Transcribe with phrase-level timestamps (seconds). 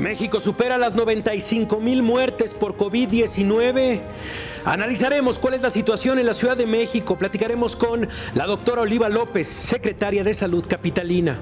[0.00, 4.00] México supera las 95 mil muertes por COVID-19.
[4.64, 7.16] Analizaremos cuál es la situación en la Ciudad de México.
[7.16, 11.38] Platicaremos con la doctora Oliva López, secretaria de Salud Capitalina.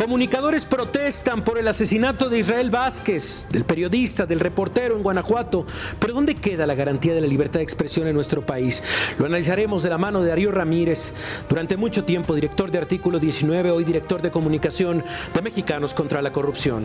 [0.00, 5.66] Comunicadores protestan por el asesinato de Israel Vázquez, del periodista, del reportero en Guanajuato.
[5.98, 8.82] Pero ¿dónde queda la garantía de la libertad de expresión en nuestro país?
[9.18, 11.12] Lo analizaremos de la mano de Darío Ramírez,
[11.50, 16.32] durante mucho tiempo director de Artículo 19, hoy director de comunicación de Mexicanos contra la
[16.32, 16.84] Corrupción.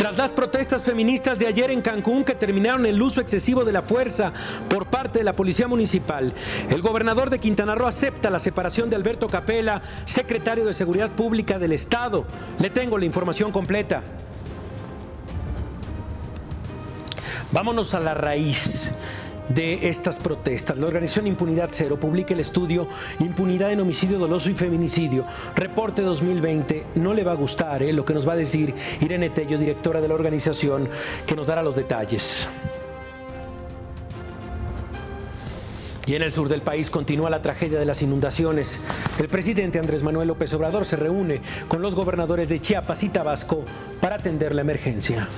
[0.00, 3.82] Tras las protestas feministas de ayer en Cancún que terminaron el uso excesivo de la
[3.82, 4.32] fuerza
[4.70, 6.32] por parte de la Policía Municipal,
[6.70, 11.58] el gobernador de Quintana Roo acepta la separación de Alberto Capela, secretario de Seguridad Pública
[11.58, 12.24] del Estado.
[12.58, 14.02] Le tengo la información completa.
[17.52, 18.90] Vámonos a la raíz
[19.54, 20.78] de estas protestas.
[20.78, 25.24] La organización Impunidad Cero publica el estudio Impunidad en homicidio doloso y feminicidio.
[25.54, 26.86] Reporte 2020.
[26.96, 27.92] No le va a gustar ¿eh?
[27.92, 30.88] lo que nos va a decir Irene Tello, directora de la organización,
[31.26, 32.48] que nos dará los detalles.
[36.06, 38.80] Y en el sur del país continúa la tragedia de las inundaciones.
[39.18, 43.64] El presidente Andrés Manuel López Obrador se reúne con los gobernadores de Chiapas y Tabasco
[44.00, 45.28] para atender la emergencia.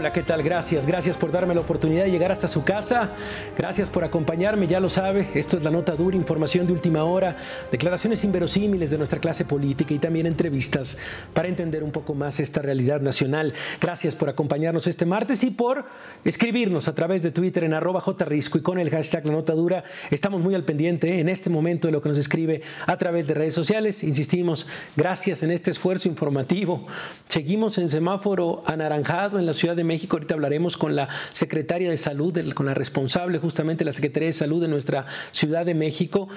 [0.00, 0.42] Hola, ¿qué tal?
[0.42, 3.10] Gracias, gracias por darme la oportunidad de llegar hasta su casa.
[3.54, 7.36] Gracias por acompañarme, ya lo sabe, esto es la nota dura, información de última hora,
[7.70, 10.96] declaraciones inverosímiles de nuestra clase política y también entrevistas
[11.34, 13.52] para entender un poco más esta realidad nacional.
[13.78, 15.84] Gracias por acompañarnos este martes y por
[16.24, 19.84] escribirnos a través de Twitter en arroba jrisco y con el hashtag la nota dura.
[20.10, 21.20] Estamos muy al pendiente ¿eh?
[21.20, 24.02] en este momento de lo que nos escribe a través de redes sociales.
[24.02, 26.86] Insistimos, gracias en este esfuerzo informativo.
[27.28, 30.16] Seguimos en semáforo anaranjado en la Ciudad de México.
[30.16, 34.32] Ahorita hablaremos con la secretaria de Salud, con la responsable justamente de la Secretaría de
[34.32, 36.28] Salud de nuestra Ciudad de México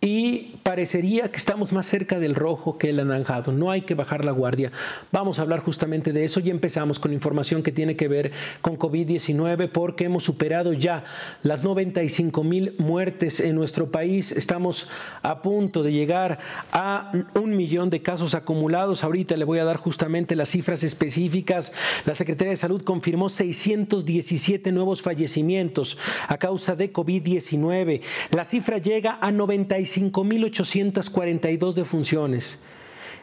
[0.00, 3.50] y parecería que estamos más cerca del rojo que el anaranjado.
[3.50, 4.70] No hay que bajar la guardia.
[5.10, 8.30] Vamos a hablar justamente de eso y empezamos con información que tiene que ver
[8.60, 11.04] con COVID-19 porque hemos superado ya
[11.42, 14.32] las 95 mil muertes en nuestro país.
[14.32, 14.88] Estamos
[15.22, 16.38] a punto de llegar
[16.72, 19.02] a un millón de casos acumulados.
[19.02, 21.72] Ahorita le voy a dar justamente las cifras específicas.
[22.04, 25.96] La Secretaría de Salud confirmó 617 nuevos fallecimientos
[26.28, 28.02] a causa de COVID-19.
[28.30, 32.60] La cifra llega a 95 5.842 defunciones.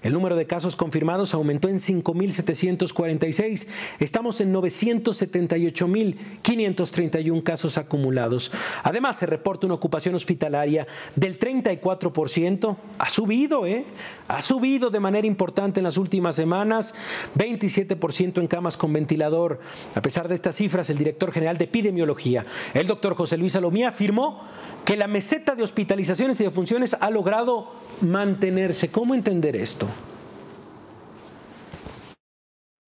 [0.04, 3.66] El número de casos confirmados aumentó en 5.746.
[4.00, 8.52] Estamos en 978.531 casos acumulados.
[8.84, 10.86] Además, se reporta una ocupación hospitalaria
[11.16, 12.76] del 34%.
[12.98, 13.86] Ha subido, ¿eh?
[14.28, 16.94] Ha subido de manera importante en las últimas semanas.
[17.38, 19.62] 27% en camas con ventilador.
[19.96, 23.88] A pesar de estas cifras, el director general de epidemiología, el doctor José Luis Salomía,
[23.88, 24.42] afirmó
[24.86, 27.72] que la meseta de hospitalizaciones y defunciones ha logrado
[28.02, 28.92] mantenerse.
[28.92, 29.88] ¿Cómo entender esto?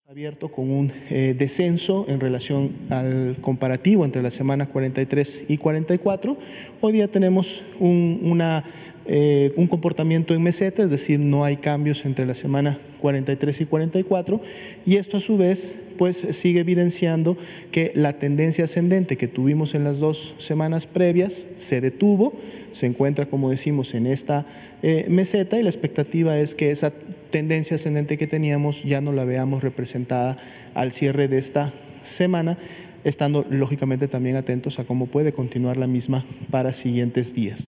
[0.08, 6.36] Abierto con un eh, descenso en relación al comparativo entre la semana 43 y 44.
[6.80, 8.40] Hoy día tenemos un,
[9.06, 13.66] eh, un comportamiento en meseta, es decir, no hay cambios entre la semana 43 y
[13.66, 14.40] 44,
[14.86, 17.36] y esto a su vez pues sigue evidenciando
[17.72, 22.32] que la tendencia ascendente que tuvimos en las dos semanas previas se detuvo,
[22.70, 24.46] se encuentra como decimos en esta
[24.82, 26.92] eh, meseta y la expectativa es que esa
[27.30, 30.36] tendencia ascendente que teníamos ya no la veamos representada
[30.74, 31.72] al cierre de esta
[32.02, 32.56] semana,
[33.04, 37.65] estando lógicamente también atentos a cómo puede continuar la misma para siguientes días.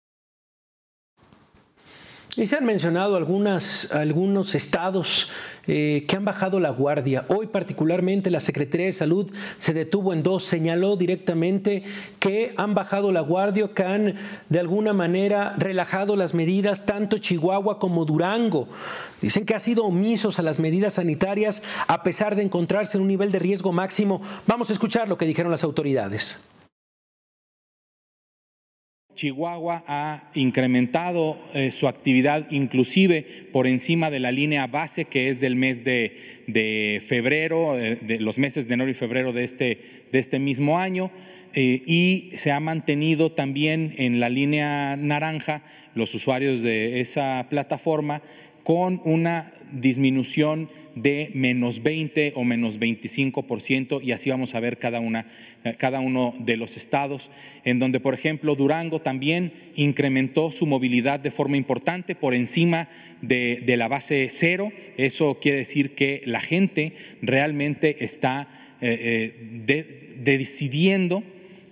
[2.38, 5.28] Y se han mencionado algunas, algunos estados
[5.66, 7.26] eh, que han bajado la guardia.
[7.30, 11.82] Hoy particularmente la Secretaría de Salud se detuvo en dos, señaló directamente
[12.20, 14.16] que han bajado la guardia, que han
[14.50, 18.68] de alguna manera relajado las medidas, tanto Chihuahua como Durango.
[19.20, 23.08] Dicen que ha sido omisos a las medidas sanitarias a pesar de encontrarse en un
[23.08, 24.22] nivel de riesgo máximo.
[24.46, 26.40] Vamos a escuchar lo que dijeron las autoridades.
[29.18, 35.42] Chihuahua ha incrementado eh, su actividad inclusive por encima de la línea base que es
[35.42, 39.82] del mes de, febrero, eh, de los meses de enero y febrero de este,
[40.14, 41.12] este mismo año.
[41.54, 45.64] Eh, y se ha mantenido también en la línea naranja
[45.96, 48.22] los usuarios de esa plataforma
[48.64, 50.70] con una disminución
[51.02, 55.28] de menos 20 o menos 25% y así vamos a ver cada, una,
[55.64, 57.32] eh, cada uno de los estados,
[57.64, 62.90] en donde, por ejemplo, Durango también incrementó su movilidad de forma importante por encima
[63.22, 64.72] de, la base cero.
[64.98, 68.48] Eso quiere decir que la gente realmente está
[68.82, 69.34] eh,
[69.68, 71.24] eh, decidiendo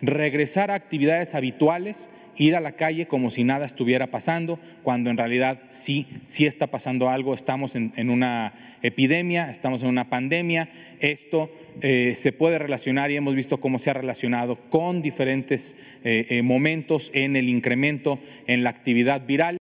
[0.08, 5.18] regresar a actividades habituales ir a la calle como si nada estuviera pasando, cuando en
[5.18, 10.70] realidad sí, sí está pasando algo, estamos en, una epidemia, estamos en una pandemia,
[11.00, 16.26] esto eh, se puede relacionar y hemos visto cómo se ha relacionado con diferentes eh,
[16.30, 19.58] eh, momentos en el incremento en la actividad viral.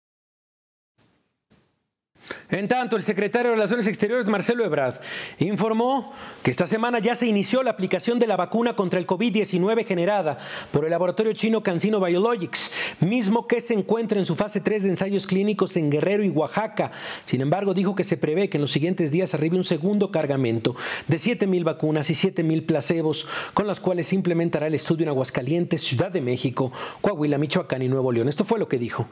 [2.50, 5.00] En tanto, el secretario de Relaciones Exteriores, Marcelo Ebrard,
[5.38, 6.12] informó
[6.42, 10.38] que esta semana ya se inició la aplicación de la vacuna contra el COVID-19 generada
[10.72, 14.88] por el laboratorio chino CanSino Biologics, mismo que se encuentra en su fase 3 de
[14.88, 16.90] ensayos clínicos en Guerrero y Oaxaca.
[17.24, 20.74] Sin embargo, dijo que se prevé que en los siguientes días arribe un segundo cargamento
[21.06, 25.82] de 7.000 vacunas y 7.000 placebos, con las cuales se implementará el estudio en Aguascalientes,
[25.82, 28.28] Ciudad de México, Coahuila, Michoacán y Nuevo León.
[28.28, 29.06] Esto fue lo que dijo.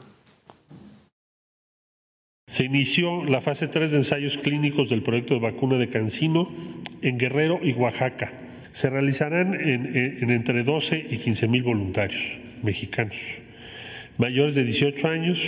[2.49, 6.51] Se inició la fase 3 de ensayos clínicos del proyecto de vacuna de Cancino
[7.03, 8.33] en Guerrero y Oaxaca.
[8.71, 12.21] Se realizarán en, entre 12 y 15 mil voluntarios
[12.63, 13.15] mexicanos,
[14.17, 15.39] mayores de 18 años.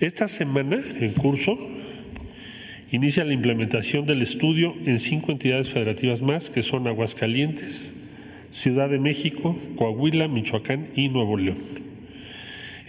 [0.00, 1.58] Esta semana, en curso,
[2.90, 7.92] inicia la implementación del estudio en cinco entidades federativas más, que son Aguascalientes,
[8.50, 11.91] Ciudad de México, Coahuila, Michoacán y Nuevo León.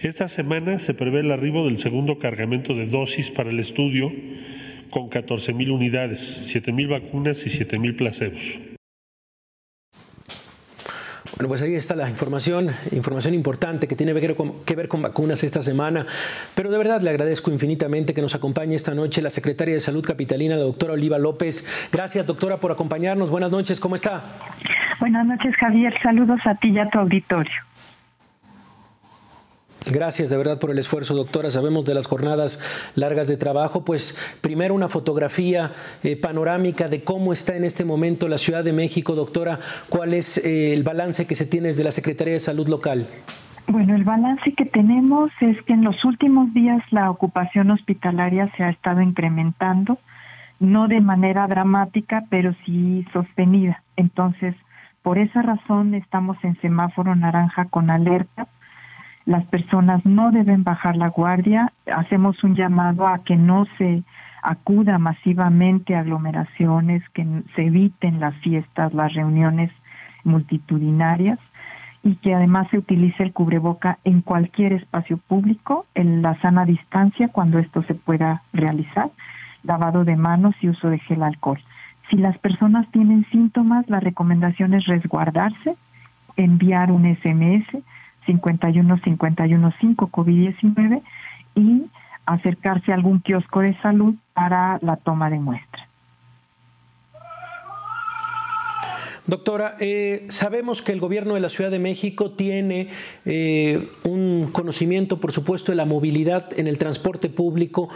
[0.04, 4.12] Esta semana se prevé el arribo del segundo cargamento de dosis para el estudio
[4.90, 8.60] con 14 mil unidades, 7 mil vacunas y 7 mil placebos.
[11.36, 15.62] Bueno, pues ahí está la información, información importante que tiene que ver con vacunas esta
[15.62, 16.04] semana.
[16.54, 20.04] Pero de verdad le agradezco infinitamente que nos acompañe esta noche la secretaria de Salud
[20.04, 21.88] Capitalina, la doctora Oliva López.
[21.90, 23.30] Gracias, doctora, por acompañarnos.
[23.30, 24.38] Buenas noches, ¿cómo está?
[25.00, 25.94] Buenas noches, Javier.
[26.02, 27.54] Saludos a ti y a tu auditorio.
[29.90, 31.50] Gracias de verdad por el esfuerzo, doctora.
[31.50, 32.58] Sabemos de las jornadas
[32.94, 33.84] largas de trabajo.
[33.84, 35.72] Pues primero una fotografía
[36.02, 39.58] eh, panorámica de cómo está en este momento la Ciudad de México, doctora.
[39.90, 43.06] ¿Cuál es eh, el balance que se tiene desde la Secretaría de Salud local?
[43.66, 48.62] Bueno, el balance que tenemos es que en los últimos días la ocupación hospitalaria se
[48.62, 49.98] ha estado incrementando,
[50.60, 53.82] no de manera dramática, pero sí sostenida.
[53.96, 54.54] Entonces,
[55.02, 58.48] por esa razón estamos en semáforo naranja con alerta
[59.26, 61.72] las personas no deben bajar la guardia.
[61.86, 64.02] Hacemos un llamado a que no se
[64.42, 67.26] acuda masivamente a aglomeraciones, que
[67.56, 69.70] se eviten las fiestas, las reuniones
[70.24, 71.38] multitudinarias
[72.02, 77.28] y que además se utilice el cubreboca en cualquier espacio público, en la sana distancia
[77.28, 79.10] cuando esto se pueda realizar,
[79.62, 81.58] lavado de manos y uso de gel alcohol.
[82.10, 85.76] Si las personas tienen síntomas, la recomendación es resguardarse,
[86.36, 87.82] enviar un SMS,
[88.26, 91.02] 51 51 5 COVID-19
[91.54, 91.90] y
[92.26, 95.83] acercarse a algún kiosco de salud para la toma de muestra.
[99.26, 102.88] Doctora, eh, sabemos que el gobierno de la Ciudad de México tiene
[103.24, 107.88] eh, un conocimiento, por supuesto, de la movilidad en el transporte público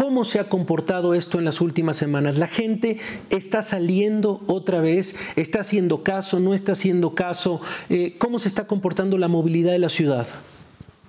[0.00, 2.38] ¿Cómo se ha comportado esto en las últimas semanas?
[2.38, 2.96] ¿La gente
[3.28, 5.14] está saliendo otra vez?
[5.36, 6.40] ¿Está haciendo caso?
[6.40, 7.60] ¿No está haciendo caso?
[7.90, 10.26] Eh, ¿Cómo se está comportando la movilidad de la ciudad?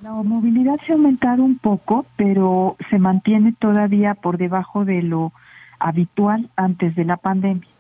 [0.04, 5.32] La movilidad se ha aumentado un poco, pero se mantiene todavía por debajo de lo
[5.80, 7.71] habitual antes de la pandemia.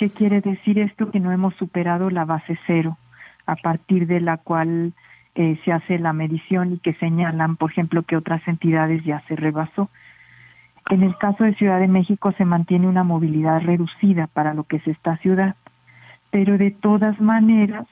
[0.00, 1.10] ¿Qué quiere decir esto?
[1.10, 2.96] Que no hemos superado la base cero,
[3.44, 4.94] a partir de la cual
[5.34, 9.36] eh, se hace la medición y que señalan, por ejemplo, que otras entidades ya se
[9.36, 9.90] rebasó.
[10.88, 14.76] En el caso de Ciudad de México se mantiene una movilidad reducida para lo que
[14.78, 15.54] es esta ciudad,
[16.30, 17.86] pero de todas maneras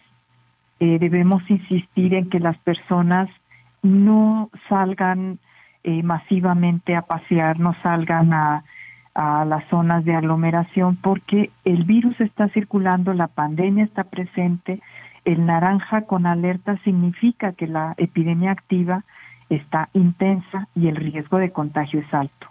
[0.80, 3.28] eh, debemos insistir en que las personas
[3.82, 5.40] no salgan
[5.84, 8.64] eh, masivamente a pasear, no salgan a,
[9.18, 14.80] a las zonas de aglomeración porque el virus está circulando, la pandemia está presente,
[15.24, 19.02] el naranja con alerta significa que la epidemia activa
[19.50, 22.46] está intensa y el riesgo de contagio es alto.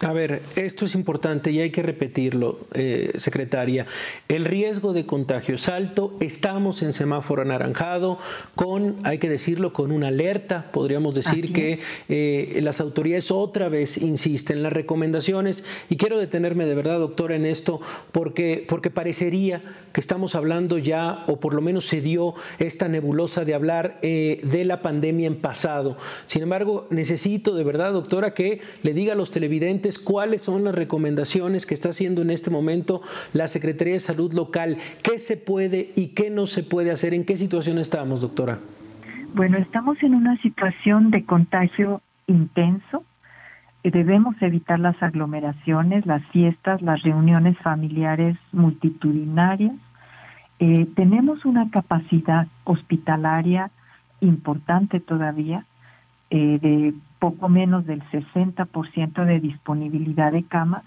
[0.00, 3.86] A ver, esto es importante y hay que repetirlo, eh, secretaria.
[4.26, 8.18] El riesgo de contagio es alto, estamos en semáforo anaranjado,
[8.56, 10.72] con, hay que decirlo, con una alerta.
[10.72, 16.66] Podríamos decir que eh, las autoridades otra vez insisten en las recomendaciones y quiero detenerme
[16.66, 17.80] de verdad, doctora, en esto
[18.10, 23.44] porque, porque parecería que estamos hablando ya, o por lo menos se dio esta nebulosa
[23.44, 25.96] de hablar eh, de la pandemia en pasado.
[26.26, 30.74] Sin embargo, necesito de verdad, doctora, que le diga a los televidentes cuáles son las
[30.74, 35.92] recomendaciones que está haciendo en este momento la Secretaría de Salud local, qué se puede
[35.96, 38.58] y qué no se puede hacer, en qué situación estamos, doctora.
[39.34, 43.04] Bueno, estamos en una situación de contagio intenso.
[43.82, 49.74] Debemos evitar las aglomeraciones, las fiestas, las reuniones familiares multitudinarias.
[50.58, 53.70] Eh, tenemos una capacidad hospitalaria
[54.20, 55.66] importante todavía
[56.30, 60.82] eh, de poco menos del 60% de disponibilidad de camas,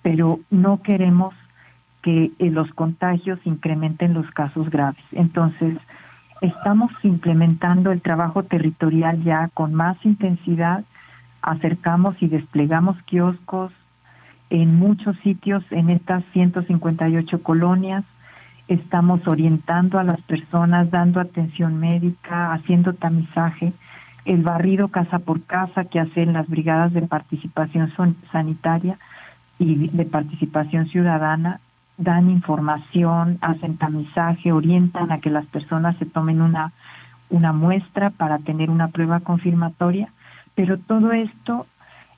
[0.00, 1.34] pero no queremos
[2.00, 5.04] que eh, los contagios incrementen los casos graves.
[5.12, 5.76] Entonces,
[6.40, 10.82] estamos implementando el trabajo territorial ya con más intensidad,
[11.42, 13.70] acercamos y desplegamos kioscos
[14.48, 18.04] en muchos sitios en estas 158 colonias,
[18.66, 23.74] estamos orientando a las personas, dando atención médica, haciendo tamizaje
[24.26, 27.92] el barrido casa por casa que hacen las brigadas de participación
[28.32, 28.98] sanitaria
[29.58, 31.60] y de participación ciudadana
[31.96, 36.72] dan información, hacen tamizaje, orientan a que las personas se tomen una,
[37.30, 40.12] una muestra para tener una prueba confirmatoria,
[40.54, 41.66] pero todo esto,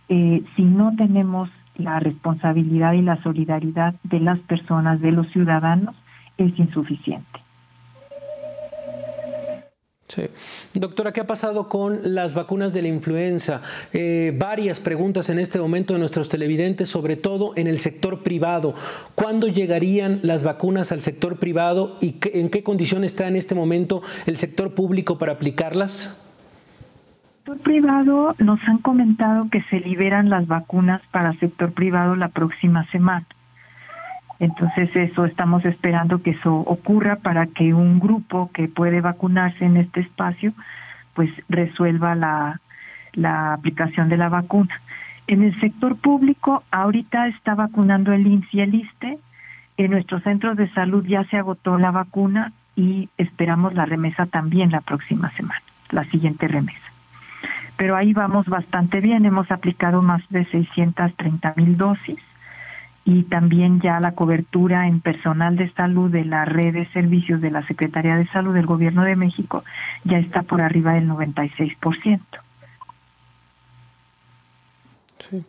[0.08, 5.94] eh, si no tenemos la responsabilidad y la solidaridad de las personas, de los ciudadanos,
[6.38, 7.47] es insuficiente.
[10.08, 10.22] Sí.
[10.72, 13.60] Doctora, ¿qué ha pasado con las vacunas de la influenza?
[13.92, 18.74] Eh, varias preguntas en este momento de nuestros televidentes, sobre todo en el sector privado.
[19.14, 24.00] ¿Cuándo llegarían las vacunas al sector privado y en qué condición está en este momento
[24.24, 26.18] el sector público para aplicarlas?
[27.38, 32.90] Sector privado nos han comentado que se liberan las vacunas para sector privado la próxima
[32.90, 33.26] semana.
[34.40, 39.76] Entonces eso estamos esperando que eso ocurra para que un grupo que puede vacunarse en
[39.76, 40.52] este espacio
[41.14, 42.60] pues resuelva la,
[43.14, 44.80] la aplicación de la vacuna.
[45.26, 49.18] En el sector público ahorita está vacunando el INSS y el ISTE.
[49.76, 54.70] En nuestros centros de salud ya se agotó la vacuna y esperamos la remesa también
[54.70, 56.78] la próxima semana, la siguiente remesa.
[57.76, 62.18] Pero ahí vamos bastante bien, hemos aplicado más de 630 mil dosis
[63.08, 67.50] y también ya la cobertura en personal de salud de la red de servicios de
[67.50, 69.64] la Secretaría de Salud del Gobierno de México
[70.04, 72.20] ya está por arriba del 96%.
[75.30, 75.42] Sí.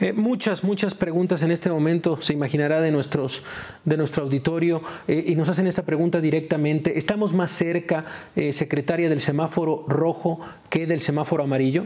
[0.00, 3.44] Eh, muchas, muchas preguntas en este momento, se imaginará de, nuestros,
[3.84, 6.98] de nuestro auditorio, eh, y nos hacen esta pregunta directamente.
[6.98, 8.04] ¿Estamos más cerca,
[8.34, 11.84] eh, secretaria, del semáforo rojo que del semáforo amarillo?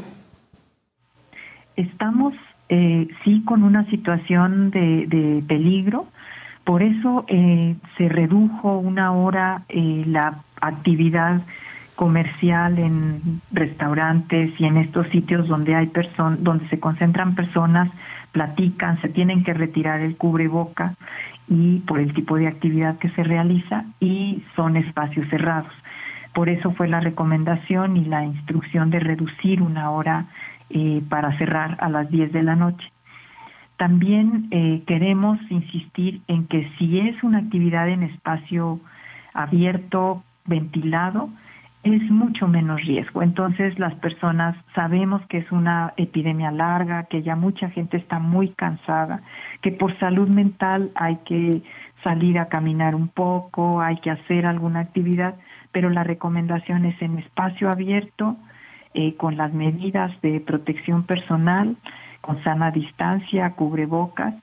[1.77, 2.35] Estamos
[2.69, 6.07] eh, sí con una situación de, peligro.
[6.65, 11.43] Por eso eh, se redujo una hora eh, la actividad
[11.95, 17.91] comercial en restaurantes y en estos sitios donde hay personas, donde se concentran personas,
[18.33, 20.95] platican, se tienen que retirar el cubreboca
[21.49, 25.73] y por el tipo de actividad que se realiza y son espacios cerrados.
[26.35, 30.27] Por eso fue la recomendación y la instrucción de reducir una hora
[30.71, 32.93] eh, para cerrar a las 10 de la noche.
[33.77, 38.81] También eh, queremos insistir en que si es una actividad en espacio
[39.35, 41.31] abierto, ventilado,
[41.85, 43.23] es mucho menos riesgo.
[43.23, 48.49] Entonces las personas sabemos que es una epidemia larga, que ya mucha gente está muy
[48.51, 49.23] cansada,
[49.63, 51.63] que por salud mental hay que
[52.03, 55.37] salir a caminar un poco, hay que hacer alguna actividad,
[55.73, 58.37] pero la recomendación es en espacio abierto,
[58.95, 61.77] eh, con las medidas de protección personal,
[62.21, 64.35] con sana distancia, cubrebocas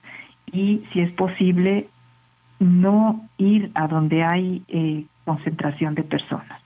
[0.52, 1.88] y, si es posible,
[2.60, 6.62] no ir a donde hay eh, concentración de personas.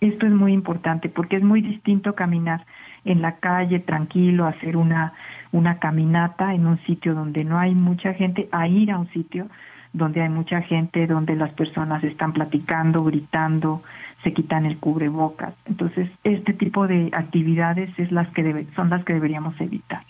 [0.00, 2.64] Esto es muy importante porque es muy distinto caminar
[3.04, 5.12] en la calle tranquilo, hacer una,
[5.52, 9.46] una caminata en un sitio donde no hay mucha gente, a ir a un sitio
[9.92, 13.82] donde hay mucha gente, donde las personas están platicando, gritando,
[14.24, 15.54] se quitan el cubrebocas.
[15.66, 20.02] Entonces, este tipo de actividades es las que son las que deberíamos evitar.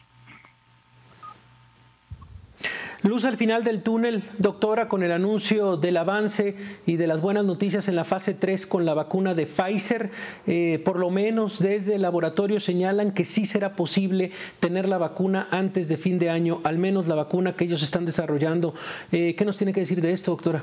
[3.05, 6.57] Luz al final del túnel, doctora, con el anuncio del avance
[6.87, 10.11] y de las buenas noticias en la fase 3 con la vacuna de Pfizer.
[10.47, 15.49] Eh, por lo menos desde el laboratorio señalan que sí será posible tener la vacuna
[15.51, 18.73] antes de fin de año, al menos la vacuna que ellos están desarrollando.
[19.13, 20.63] Eh, ¿Qué nos tiene que decir de esto, doctora?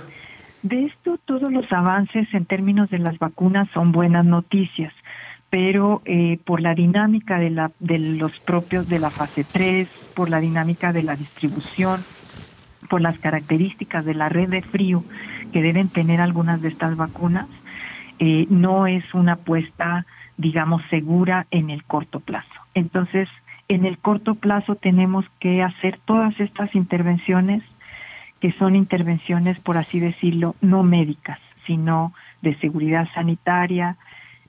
[0.62, 4.94] De esto, todos los avances en términos de las vacunas son buenas noticias
[5.52, 10.30] pero eh, por la dinámica de, la, de los propios de la fase 3, por
[10.30, 12.06] la dinámica de la distribución,
[12.90, 15.04] por las características de la red de frío
[15.52, 17.48] que deben tener algunas de estas vacunas,
[18.20, 20.06] eh, no es una apuesta,
[20.38, 22.50] digamos, segura en el corto plazo.
[22.74, 23.28] Entonces,
[23.68, 27.62] en el corto plazo tenemos que hacer todas estas intervenciones,
[28.42, 33.98] que son intervenciones, por así decirlo, no médicas, sino de seguridad sanitaria,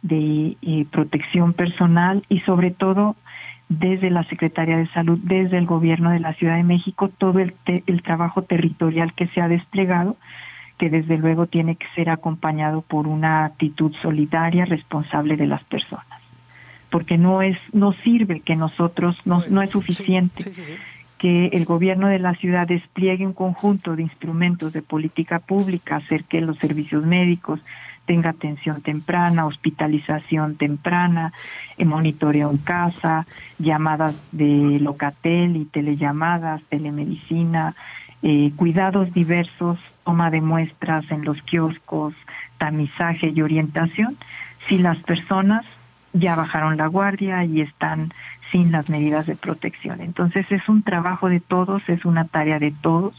[0.01, 3.15] de eh, protección personal y sobre todo
[3.69, 7.55] desde la Secretaría de Salud, desde el Gobierno de la Ciudad de México, todo el,
[7.67, 10.17] el trabajo territorial que se ha desplegado,
[10.79, 16.21] que desde luego tiene que ser acompañado por una actitud solidaria, responsable de las personas,
[16.91, 20.51] porque no es no sirve que nosotros no, no es suficiente
[21.23, 26.25] que el gobierno de la ciudad despliegue un conjunto de instrumentos de política pública, hacer
[26.25, 27.61] que los servicios médicos,
[28.07, 31.33] tenga atención temprana, hospitalización temprana,
[31.79, 33.25] eh, monitoreo en casa,
[33.61, 37.77] llamadas de locatel y telellamadas, telemedicina,
[38.25, 42.15] eh, cuidados diversos, toma de muestras en los kioscos,
[42.59, 44.19] tamizaje y orientación,
[44.67, 45.65] si las personas
[46.15, 48.13] ya bajaron la guardia y están
[48.53, 50.01] sin las medidas de protección.
[50.01, 53.15] Entonces es un trabajo de todos, es una tarea de todos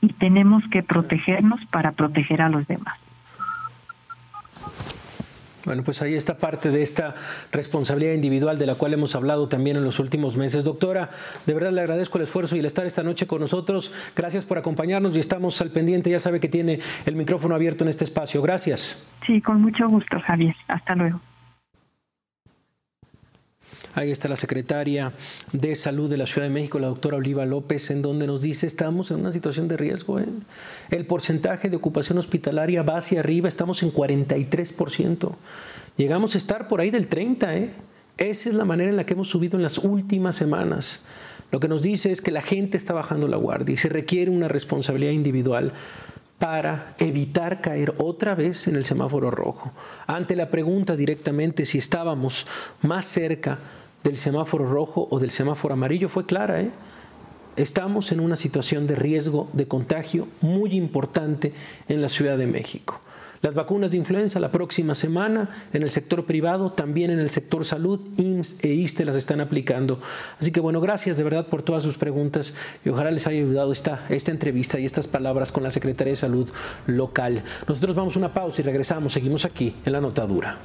[0.00, 2.98] y tenemos que protegernos para proteger a los demás.
[5.64, 7.14] Bueno, pues ahí está parte de esta
[7.50, 10.62] responsabilidad individual de la cual hemos hablado también en los últimos meses.
[10.62, 11.08] Doctora,
[11.46, 13.90] de verdad le agradezco el esfuerzo y el estar esta noche con nosotros.
[14.14, 16.10] Gracias por acompañarnos y estamos al pendiente.
[16.10, 18.42] Ya sabe que tiene el micrófono abierto en este espacio.
[18.42, 19.10] Gracias.
[19.26, 20.54] Sí, con mucho gusto, Javier.
[20.68, 21.20] Hasta luego.
[23.94, 25.12] Ahí está la secretaria
[25.52, 28.66] de Salud de la Ciudad de México, la doctora Oliva López, en donde nos dice
[28.66, 30.18] estamos en una situación de riesgo.
[30.18, 30.26] ¿eh?
[30.90, 35.30] El porcentaje de ocupación hospitalaria va hacia arriba, estamos en 43%.
[35.96, 37.48] Llegamos a estar por ahí del 30%.
[37.52, 37.70] ¿eh?
[38.16, 41.02] Esa es la manera en la que hemos subido en las últimas semanas.
[41.52, 44.30] Lo que nos dice es que la gente está bajando la guardia y se requiere
[44.30, 45.72] una responsabilidad individual
[46.38, 49.72] para evitar caer otra vez en el semáforo rojo.
[50.08, 52.46] Ante la pregunta directamente si estábamos
[52.82, 53.58] más cerca
[54.04, 56.60] del semáforo rojo o del semáforo amarillo fue clara.
[56.60, 56.70] ¿eh?
[57.56, 61.52] Estamos en una situación de riesgo de contagio muy importante
[61.88, 63.00] en la Ciudad de México.
[63.40, 67.66] Las vacunas de influenza la próxima semana en el sector privado, también en el sector
[67.66, 70.00] salud, IMSS e ISTE las están aplicando.
[70.40, 72.54] Así que bueno, gracias de verdad por todas sus preguntas
[72.86, 76.16] y ojalá les haya ayudado esta, esta entrevista y estas palabras con la Secretaría de
[76.16, 76.48] Salud
[76.86, 77.42] local.
[77.68, 80.58] Nosotros vamos a una pausa y regresamos, seguimos aquí en la notadura.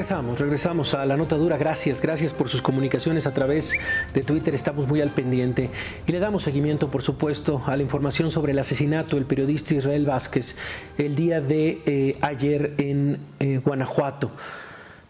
[0.00, 1.58] Regresamos, regresamos a la nota dura.
[1.58, 3.78] Gracias, gracias por sus comunicaciones a través
[4.14, 4.54] de Twitter.
[4.54, 5.68] Estamos muy al pendiente
[6.06, 10.06] y le damos seguimiento, por supuesto, a la información sobre el asesinato del periodista Israel
[10.06, 10.56] Vázquez
[10.96, 14.30] el día de eh, ayer en eh, Guanajuato.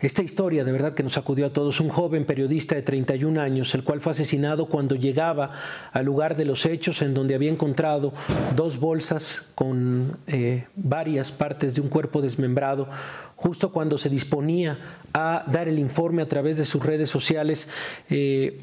[0.01, 1.79] Esta historia de verdad que nos acudió a todos.
[1.79, 5.53] Un joven periodista de 31 años, el cual fue asesinado cuando llegaba
[5.93, 8.15] al lugar de los hechos en donde había encontrado
[8.57, 12.89] dos bolsas con eh, varias partes de un cuerpo desmembrado,
[13.37, 14.79] justo cuando se disponía
[15.13, 17.69] a dar el informe a través de sus redes sociales.
[18.09, 18.59] Eh,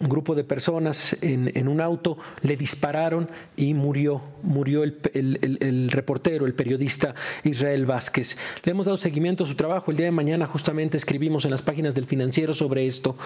[0.00, 6.54] un grupo de personas en, un auto le dispararon y murió, murió el, reportero, el
[6.54, 8.36] periodista Israel Vázquez.
[8.64, 9.90] Le hemos dado seguimiento a su trabajo.
[9.90, 13.16] El día de mañana justamente escribimos en las páginas del financiero sobre esto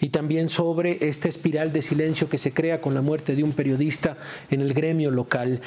[0.00, 3.52] y también sobre esta espiral de silencio que se crea con la muerte de un
[3.52, 4.16] periodista
[4.50, 5.60] en el gremio local.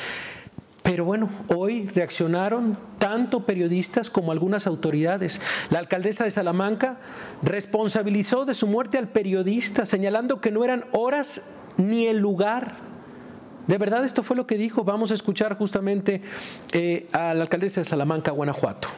[0.83, 5.41] Pero bueno, hoy reaccionaron tanto periodistas como algunas autoridades.
[5.69, 6.97] La alcaldesa de Salamanca
[7.41, 11.41] responsabilizó de su muerte al periodista, señalando que no eran horas
[11.77, 12.75] ni el lugar.
[13.67, 14.83] De verdad, esto fue lo que dijo.
[14.83, 16.21] Vamos a escuchar justamente
[16.73, 18.89] eh, a la alcaldesa de Salamanca, Guanajuato.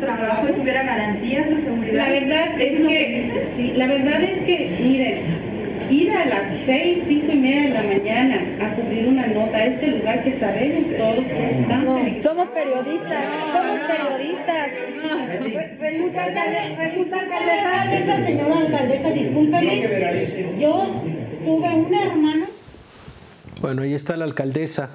[0.00, 1.94] trabajo tuviera garantías de seguridad.
[1.94, 5.45] La verdad es que, la verdad es que, miren,
[5.90, 9.66] ir a las seis, cinco y media de la mañana a cubrir una nota a
[9.66, 14.72] ese lugar que sabemos todos que está no, somos periodistas, somos periodistas.
[15.78, 20.60] Resulta, alcaldesa, resulta alcaldesa, señora alcaldesa, discúlpeme.
[20.60, 21.02] Yo
[21.44, 22.46] tuve una hermana.
[23.60, 24.90] Bueno, ahí está la alcaldesa.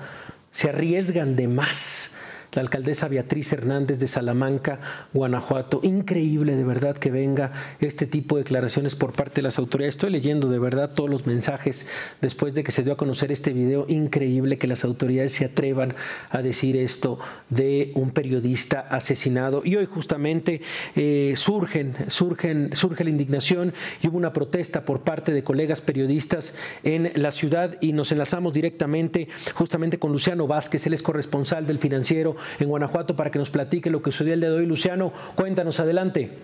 [0.52, 2.16] Se arriesgan de más
[2.54, 4.80] la alcaldesa Beatriz Hernández de Salamanca,
[5.14, 5.80] Guanajuato.
[5.84, 9.96] Increíble de verdad que venga este tipo de declaraciones por parte de las autoridades.
[9.96, 11.88] Estoy leyendo de verdad todos los mensajes
[12.20, 13.86] después de que se dio a conocer este video.
[13.88, 15.96] Increíble que las autoridades se atrevan
[16.30, 19.62] a decir esto de un periodista asesinado.
[19.64, 20.62] Y hoy justamente
[20.96, 26.54] eh, surgen, surgen, surge la indignación y hubo una protesta por parte de colegas periodistas
[26.84, 31.80] en la ciudad y nos enlazamos directamente justamente con Luciano Vázquez, él es corresponsal del
[31.80, 34.66] financiero en Guanajuato para que nos platique lo que sucedió el día de hoy.
[34.66, 36.38] Luciano, cuéntanos adelante.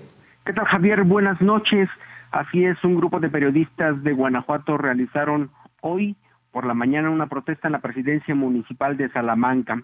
[0.46, 1.04] ¿Qué tal Javier?
[1.04, 1.90] Buenas noches.
[2.32, 5.50] Así es, un grupo de periodistas de Guanajuato realizaron
[5.82, 6.16] hoy
[6.52, 9.82] por la mañana una protesta en la presidencia municipal de Salamanca.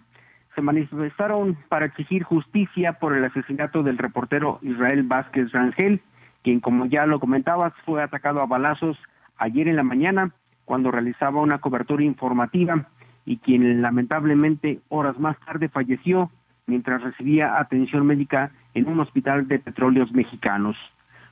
[0.56, 6.02] Se manifestaron para exigir justicia por el asesinato del reportero Israel Vázquez Rangel,
[6.44, 8.98] quien, como ya lo comentabas, fue atacado a balazos
[9.38, 10.32] ayer en la mañana
[10.66, 12.88] cuando realizaba una cobertura informativa
[13.26, 16.30] y quien lamentablemente horas más tarde falleció
[16.66, 20.76] mientras recibía atención médica en un hospital de petróleos mexicanos.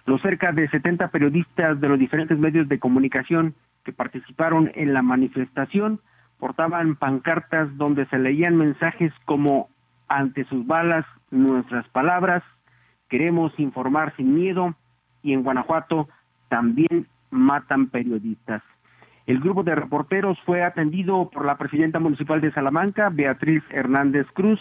[0.05, 5.01] Los cerca de 70 periodistas de los diferentes medios de comunicación que participaron en la
[5.01, 5.99] manifestación
[6.39, 9.69] portaban pancartas donde se leían mensajes como
[10.07, 12.43] ante sus balas nuestras palabras,
[13.09, 14.75] queremos informar sin miedo
[15.23, 16.09] y en Guanajuato
[16.49, 18.61] también matan periodistas.
[19.27, 24.59] El grupo de reporteros fue atendido por la presidenta municipal de Salamanca, Beatriz Hernández Cruz,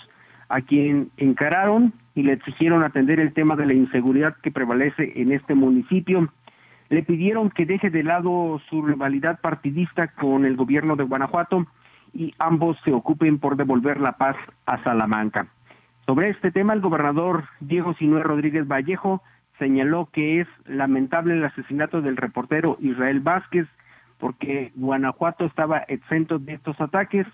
[0.48, 5.32] a quien encararon y le exigieron atender el tema de la inseguridad que prevalece en
[5.32, 6.28] este municipio.
[6.88, 11.66] Le pidieron que deje de lado su rivalidad partidista con el gobierno de Guanajuato
[12.12, 15.46] y ambos se ocupen por devolver la paz a Salamanca.
[16.04, 19.22] Sobre este tema, el gobernador Diego Sinué Rodríguez Vallejo
[19.60, 23.68] señaló que es lamentable el asesinato del reportero Israel Vázquez,
[24.20, 27.26] porque Guanajuato estaba exento de estos ataques.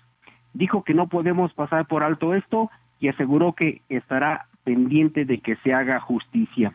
[0.53, 5.57] Dijo que no podemos pasar por alto esto y aseguró que estará pendiente de que
[5.57, 6.73] se haga justicia.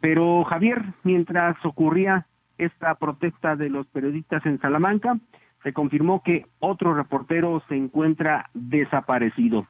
[0.00, 2.26] Pero Javier, mientras ocurría
[2.58, 5.18] esta protesta de los periodistas en Salamanca,
[5.62, 9.66] se confirmó que otro reportero se encuentra desaparecido.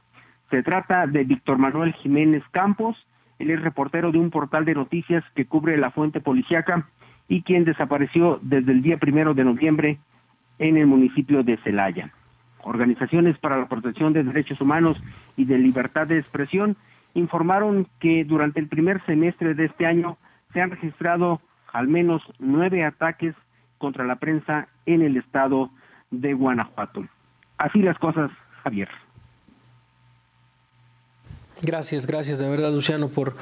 [0.51, 2.97] Se trata de Víctor Manuel Jiménez Campos,
[3.39, 6.89] él es reportero de un portal de noticias que cubre la fuente policiaca
[7.29, 9.99] y quien desapareció desde el día primero de noviembre
[10.59, 12.13] en el municipio de Celaya.
[12.63, 14.97] Organizaciones para la protección de derechos humanos
[15.37, 16.77] y de libertad de expresión
[17.15, 20.19] informaron que durante el primer semestre de este año
[20.53, 21.41] se han registrado
[21.73, 23.35] al menos nueve ataques
[23.79, 25.71] contra la prensa en el estado
[26.11, 27.07] de Guanajuato.
[27.59, 28.31] Así las cosas,
[28.63, 28.89] Javier.
[31.63, 33.35] Gracias, gracias de verdad, Luciano, por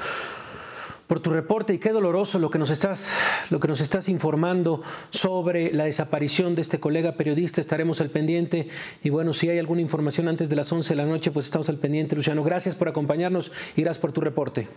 [1.07, 3.13] por tu reporte y qué doloroso lo que nos estás,
[3.49, 7.61] lo que nos estás informando sobre la desaparición de este colega periodista.
[7.61, 8.69] Estaremos al pendiente
[9.03, 11.69] y bueno, si hay alguna información antes de las 11 de la noche, pues estamos
[11.69, 12.43] al pendiente, Luciano.
[12.43, 14.67] Gracias por acompañarnos y gracias por tu reporte.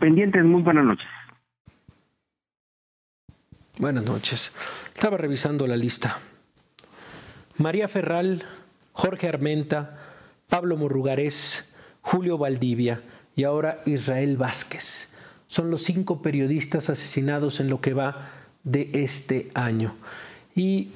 [0.00, 1.06] Pendientes, muy buenas noches.
[3.78, 4.52] Buenas noches.
[4.94, 6.18] Estaba revisando la lista.
[7.58, 8.42] María Ferral,
[8.92, 9.98] Jorge Armenta,
[10.48, 13.02] Pablo Murrugarés, Julio Valdivia
[13.34, 15.10] y ahora Israel Vázquez
[15.46, 18.30] son los cinco periodistas asesinados en lo que va
[18.64, 19.96] de este año.
[20.54, 20.88] Y,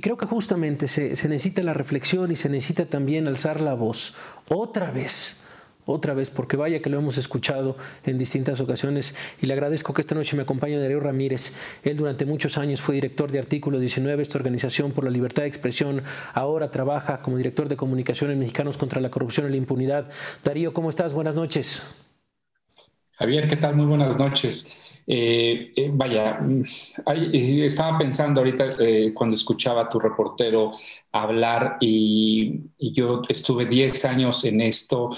[0.00, 4.14] creo que justamente se, se, necesita la reflexión y se necesita también alzar la voz
[4.48, 5.40] otra vez,
[5.84, 10.00] otra vez, porque vaya que lo hemos escuchado en distintas ocasiones y le agradezco que
[10.00, 11.54] esta noche me acompañe Darío Ramírez.
[11.82, 15.48] Él durante muchos años fue director de Artículo 19, esta organización por la libertad de
[15.48, 20.08] expresión, ahora trabaja como director de comunicaciones mexicanos contra la corrupción y la impunidad.
[20.44, 21.14] Darío, ¿cómo estás?
[21.14, 21.82] Buenas noches.
[23.20, 23.76] Javier, ¿qué tal?
[23.76, 24.74] Muy buenas noches.
[25.06, 26.62] Eh, eh, vaya, mm,
[27.34, 28.76] eh, estaba pensando ahorita
[29.12, 30.72] cuando escuchaba a tu reportero
[31.12, 35.10] hablar y, yo estuve 10 años en esto,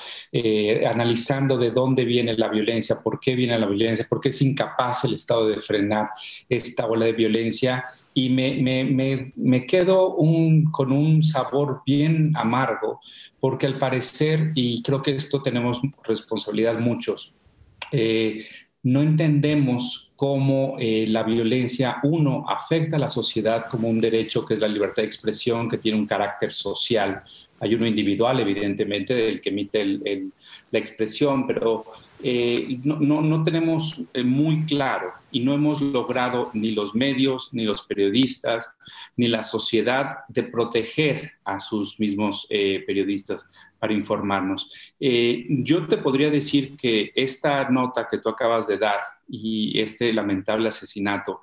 [0.84, 5.04] analizando de dónde viene la violencia, por qué viene la violencia, por qué es incapaz
[5.04, 6.08] el Estado de frenar
[6.48, 10.16] esta ola de violencia y me, quedo
[10.72, 12.98] con un sabor bien amargo,
[13.38, 17.32] porque al parecer, y creo que esto tenemos responsabilidad muchos,
[17.92, 18.44] eh,
[18.84, 24.54] no entendemos cómo eh, la violencia, uno, afecta a la sociedad como un derecho que
[24.54, 27.22] es la libertad de expresión, que tiene un carácter social.
[27.60, 29.84] Hay uno individual, evidentemente, del que emite
[30.70, 31.84] la expresión, pero
[32.22, 37.64] eh, no, no, tenemos eh, muy claro y no hemos logrado ni los medios, ni
[37.64, 38.70] los periodistas,
[39.16, 44.70] ni la sociedad de proteger a sus mismos eh, periodistas para informarnos.
[45.00, 50.68] yo te podría decir que esta nota que tú acabas de dar y este lamentable
[50.68, 51.40] asesinato,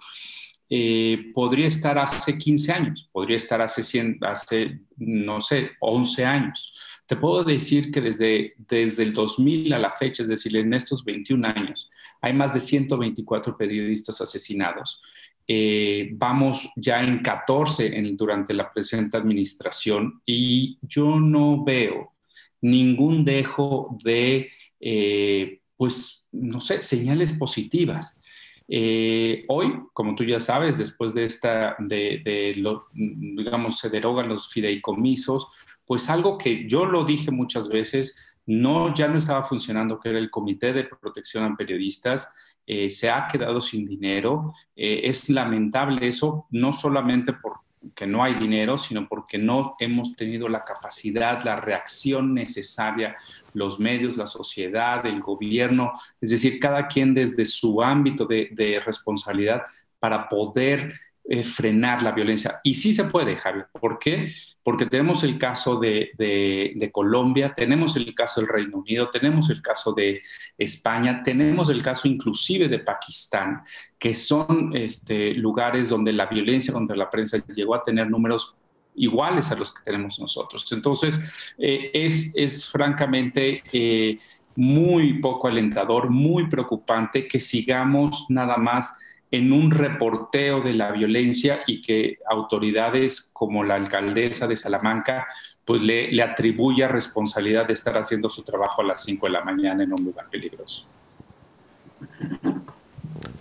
[0.72, 6.74] eh, podría estar hace 15 años, podría estar hace, 100, hace, no sé, 11 años.
[7.10, 11.04] Te puedo decir que desde, desde el 2000 a la fecha, es decir, en estos
[11.04, 11.89] 21 años,
[12.22, 15.02] hay más de 124 periodistas asesinados.
[15.48, 22.13] Eh, vamos ya en 14 en, durante la presente administración y yo no veo
[22.62, 28.22] ningún dejo de, eh, pues, no sé, señales positivas.
[28.67, 34.54] Eh, hoy, como tú ya sabes, después de esta, de, lo, digamos, se derogan los
[34.54, 35.48] fideicomisos,
[35.89, 40.19] pues algo que yo lo dije muchas veces, no, ya no estaba funcionando, que era
[40.19, 42.32] el Comité de Protección a Periodistas,
[42.67, 44.54] eh, se ha quedado sin dinero.
[44.75, 50.47] Eh, es lamentable eso, no solamente porque no hay dinero, sino porque no hemos tenido
[50.47, 53.15] la capacidad, la reacción necesaria,
[53.54, 59.63] los medios, la sociedad, el gobierno, es decir, cada quien desde su ámbito de responsabilidad
[59.97, 60.93] para poder
[61.32, 62.60] eh, frenar la violencia.
[62.63, 63.68] Y sí se puede, Javier.
[63.80, 64.34] ¿Por qué?
[64.63, 69.62] Porque tenemos el caso de, de, Colombia, tenemos el caso del Reino Unido, tenemos el
[69.62, 70.22] caso de
[70.58, 73.62] España, tenemos el caso inclusive de Pakistán,
[74.00, 78.56] que son este, lugares donde la violencia contra la prensa llegó a tener números
[78.96, 80.72] iguales a los que tenemos nosotros.
[80.72, 81.20] Entonces,
[81.60, 83.62] eh, es, es, francamente...
[83.72, 84.18] Eh,
[84.56, 88.92] muy poco alentador, muy preocupante que sigamos nada más
[89.32, 95.28] en un reporteo de la violencia y que autoridades como la alcaldesa de Salamanca
[95.70, 99.84] pues le, atribuya responsabilidad de estar haciendo su trabajo a las 5 de la mañana
[99.84, 100.84] en un lugar peligroso.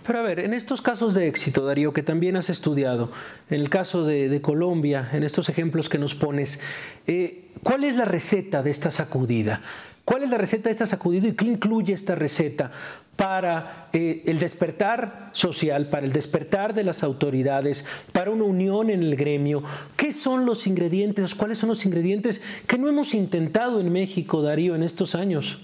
[0.05, 3.11] Pero a ver, en estos casos de éxito, Darío, que también has estudiado,
[3.49, 6.59] en el caso de, Colombia, en estos ejemplos que nos pones,
[7.07, 9.61] eh, ¿cuál es la receta de esta sacudida?
[10.05, 12.71] ¿Cuál es la receta de esta sacudida y qué incluye esta receta
[13.19, 19.03] para eh, el despertar social, para el despertar de las autoridades, para una unión en
[19.03, 19.61] el gremio?
[19.97, 21.35] ¿Qué son los ingredientes?
[21.35, 25.57] ¿Cuáles son los ingredientes que no hemos intentado en México, Darío, en estos años?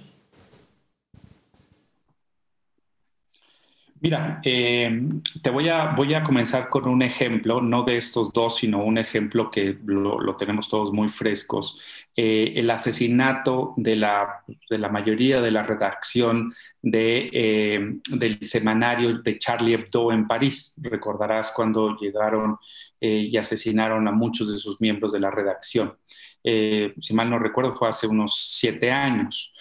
[4.05, 5.01] Mira, eh,
[5.41, 8.99] te voy a, voy a comenzar con un ejemplo, no de estos dos, sino un
[8.99, 11.75] ejemplo que lo, tenemos todos muy frescos.
[12.15, 19.39] Eh, el asesinato de la, de la, mayoría de la redacción eh, del semanario de
[19.39, 20.75] Charlie Hebdo en París.
[20.77, 22.59] Recordarás cuando llegaron
[22.99, 25.95] y asesinaron a muchos de sus miembros de la redacción.
[26.45, 29.51] Si mal no recuerdo, fue hace unos siete años.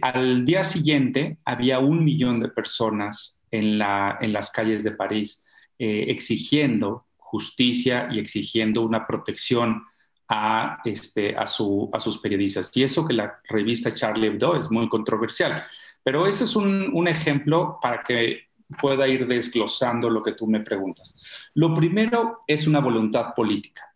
[0.00, 5.44] al día siguiente había un millón de personas en, la, en las calles de París,
[5.78, 9.82] eh, exigiendo justicia y exigiendo una protección
[10.28, 12.70] a, este, a, su, a sus periodistas.
[12.74, 15.64] Y eso que la revista Charlie Hebdo es muy controversial.
[16.02, 18.48] Pero ese es un ejemplo para que
[18.80, 21.18] pueda ir desglosando lo que tú me preguntas.
[21.54, 23.93] Lo primero es una voluntad política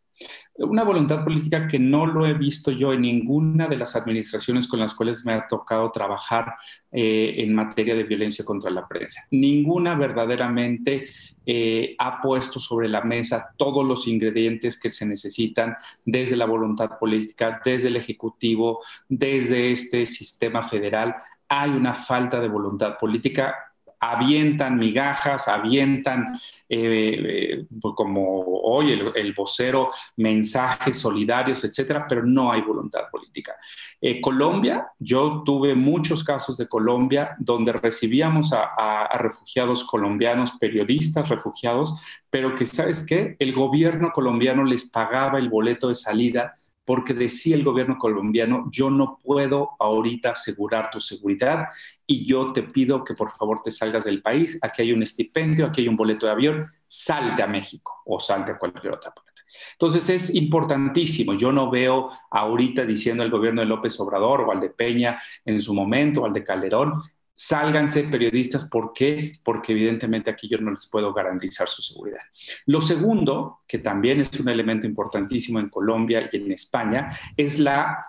[0.57, 4.81] una voluntad política que no lo he visto yo en ninguna de las administraciones con
[4.81, 6.55] las cuales me ha tocado trabajar
[6.91, 9.23] eh, en materia de violencia contra la prensa.
[9.31, 11.09] Ninguna verdaderamente
[11.47, 16.99] eh, ha puesto sobre la mesa todos los ingredientes que se necesitan desde la voluntad
[16.99, 21.15] política, desde el Ejecutivo, desde este sistema federal.
[21.49, 23.55] Hay una falta de voluntad política
[24.01, 32.61] avientan migajas, avientan, eh, pues como hoy el, vocero, mensajes solidarios, etcétera, pero no hay
[32.61, 33.55] voluntad política.
[34.01, 38.65] Eh, Colombia, yo tuve muchos casos de Colombia donde recibíamos a,
[39.05, 41.95] a refugiados colombianos, periodistas refugiados,
[42.31, 43.37] pero que, ¿sabes qué?
[43.39, 46.55] El gobierno colombiano les pagaba el boleto de salida
[46.89, 51.67] porque decía el gobierno colombiano, yo no puedo ahorita asegurar tu seguridad
[52.07, 55.67] y yo te pido que por favor te salgas del país, aquí hay un estipendio,
[55.67, 59.43] aquí hay un boleto de avión, salte a México o salte a cualquier otra parte.
[59.73, 64.61] Entonces es importantísimo, yo no veo ahorita diciendo el gobierno de López Obrador o al
[64.61, 66.95] de Peña en su momento, o al de Calderón,
[67.39, 68.69] sálganse periodistas.
[68.69, 69.33] ¿Por qué?
[69.45, 72.23] Porque evidentemente aquí yo no les puedo garantizar su seguridad.
[72.67, 78.05] Lo segundo, que también es un elemento importantísimo en Colombia y en España, es la,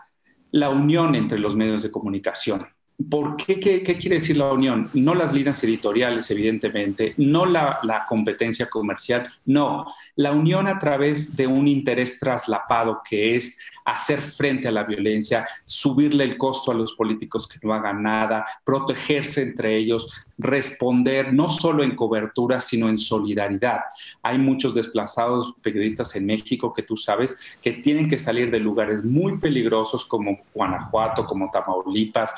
[0.50, 2.66] la unión entre los medios de comunicación.
[3.08, 4.90] ¿Por qué, qué, quiere decir la unión?
[4.94, 9.86] No las líneas editoriales, evidentemente, no la, competencia comercial, no,
[10.18, 15.48] la unión a través de un interés traslapado que es hacer frente a la violencia,
[15.66, 20.08] subirle el costo a los políticos que no hagan nada, protegerse entre ellos,
[20.38, 23.82] responder no solo en cobertura, sino en solidaridad.
[24.22, 29.04] Hay muchos desplazados periodistas en México que tú sabes que tienen que salir de lugares
[29.04, 32.32] muy peligrosos como Guanajuato, como Tamaulipas,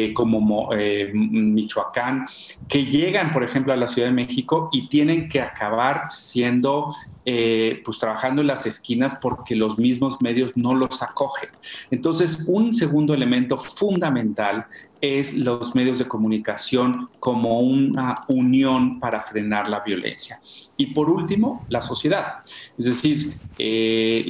[0.00, 2.26] eh, como eh, Michoacán,
[2.68, 6.94] que llegan, por ejemplo, a la Ciudad de México y tienen que acabar siendo
[7.26, 11.50] eh, pues trabajando en las esquinas porque los mismos medios no los acogen.
[11.90, 14.66] Entonces, un segundo elemento fundamental
[15.02, 20.40] es los medios de comunicación como una unión para frenar la violencia.
[20.76, 22.36] Y por último, la sociedad.
[22.78, 24.26] Es decir, eh,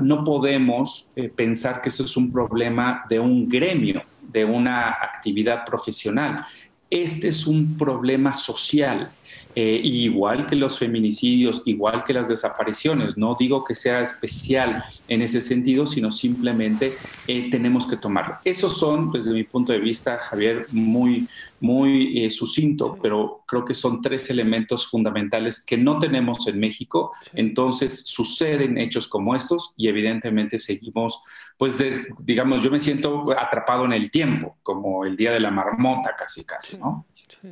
[0.00, 4.02] no podemos pensar que eso es un problema de un gremio,
[4.36, 6.44] de una actividad profesional.
[6.90, 9.10] Este es un problema social
[9.54, 13.16] eh, igual que los feminicidios, igual que las desapariciones.
[13.16, 16.92] No digo que sea especial en ese sentido, sino simplemente
[17.26, 18.36] eh, tenemos que tomarlo.
[18.44, 21.26] Esos son, desde mi punto de vista, Javier, muy,
[21.60, 27.12] muy eh, sucinto, pero creo que son tres elementos fundamentales que no tenemos en México.
[27.34, 31.22] Entonces suceden hechos como estos y evidentemente seguimos,
[31.56, 31.78] pues
[32.18, 36.44] digamos, yo me siento atrapado en el tiempo, como el día de la marmota casi,
[36.44, 37.06] casi, ¿no?
[37.14, 37.48] Sí,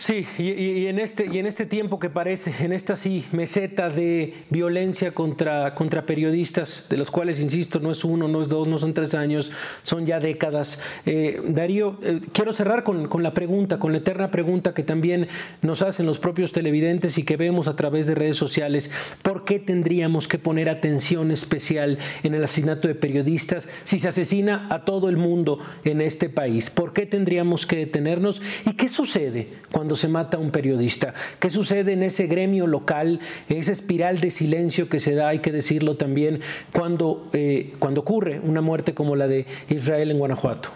[0.00, 0.10] sí.
[0.10, 4.34] Sí, y, en este, y en este tiempo que parece, en esta sí meseta de
[4.50, 8.76] violencia contra, contra periodistas, de los cuales, insisto, no es uno, no es dos, no
[8.76, 9.52] son tres años,
[9.84, 10.80] son ya décadas.
[11.06, 15.28] Eh, Darío, eh, quiero cerrar con, con, la pregunta, con la eterna pregunta que también
[15.62, 18.90] nos hacen los propios televidentes y que vemos a través de redes sociales.
[19.22, 24.66] ¿Por qué tendríamos que poner atención especial en el asesinato de periodistas si se asesina
[24.70, 26.68] a todo el mundo en este país?
[26.68, 28.42] ¿Por qué tendríamos que detenernos?
[28.66, 31.14] ¿Y qué sucede cuando se mata a un periodista?
[31.38, 35.52] ¿Qué sucede en ese gremio local, esa espiral de silencio que se da, hay que
[35.52, 36.40] decirlo también,
[36.72, 40.70] cuando, eh, cuando ocurre una muerte como la de Israel en Guanajuato?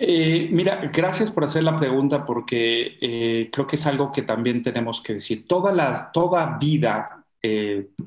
[0.00, 4.62] Eh, mira, gracias por hacer la pregunta porque eh, creo que es algo que también
[4.62, 5.46] tenemos que decir.
[5.48, 7.18] Toda, la, toda vida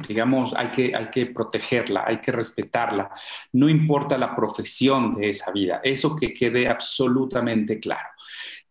[0.08, 3.12] digamos, hay que, hay que protegerla, hay que respetarla,
[3.54, 8.10] no importa la profesión de esa vida, eso que quede absolutamente claro.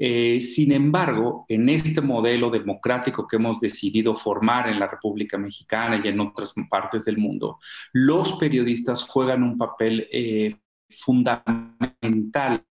[0.03, 6.01] Eh, sin embargo, en este modelo democrático que hemos decidido formar en la República Mexicana
[6.03, 7.59] y en otras partes del mundo,
[7.93, 10.57] los periodistas juegan un papel eh,
[10.89, 12.65] fundamental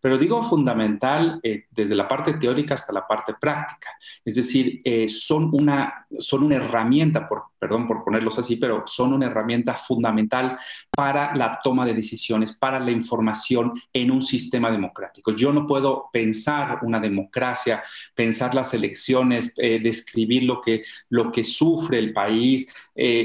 [0.00, 3.90] pero digo fundamental eh, desde la parte teórica hasta la parte práctica.
[4.24, 9.26] Es decir, eh, son, una, son una herramienta, perdón por ponerlos así, pero son una
[9.26, 10.58] herramienta fundamental
[10.90, 15.32] para la toma de decisiones, para la información en un sistema democrático.
[15.32, 17.82] Yo no puedo pensar una democracia,
[18.14, 22.72] pensar las elecciones, eh, describir lo que, lo que sufre el país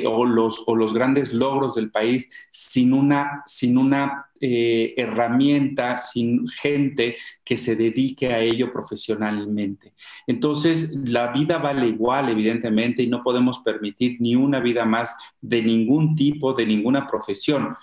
[0.05, 6.47] o, los, o los grandes logros del país sin una, sin una eh, herramientas, sin
[6.49, 9.93] gente que se dedique a ello profesionalmente.
[10.27, 15.61] Entonces, la vida vale igual, evidentemente, y no podemos permitir ni una vida más de
[15.61, 17.75] ningún tipo, de ninguna profesión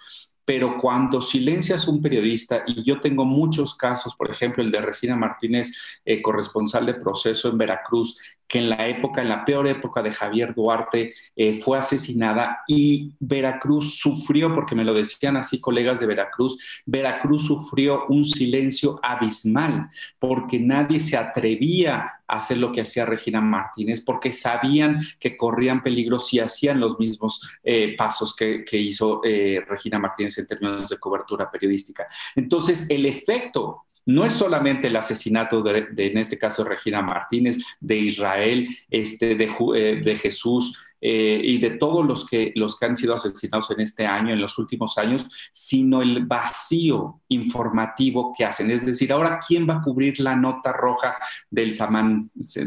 [0.44, 5.14] pero cuando silencias un periodista, y yo tengo muchos casos, por ejemplo, el de Regina
[5.14, 5.72] Martínez,
[6.04, 8.18] eh, corresponsal de proceso en Veracruz,
[8.52, 13.14] que en la época, en la peor época de Javier Duarte, eh, fue asesinada y
[13.18, 19.88] Veracruz sufrió, porque me lo decían así colegas de Veracruz, Veracruz sufrió un silencio abismal,
[20.18, 25.82] porque nadie se atrevía a hacer lo que hacía Regina Martínez, porque sabían que corrían
[25.82, 30.98] peligro si hacían los mismos eh, pasos que, hizo eh, Regina Martínez en términos de
[30.98, 32.06] cobertura periodística.
[32.36, 37.96] Entonces, el efecto no es solamente el asesinato de, en este caso, Regina Martínez, de
[37.96, 42.94] Israel, este, de, eh, de Jesús eh, y de todos los que, los que han
[42.94, 48.70] sido asesinados en este año, en los últimos años, sino el vacío informativo que hacen.
[48.70, 51.16] Es decir, ahora, ¿quién va a cubrir la nota roja
[51.50, 51.76] del,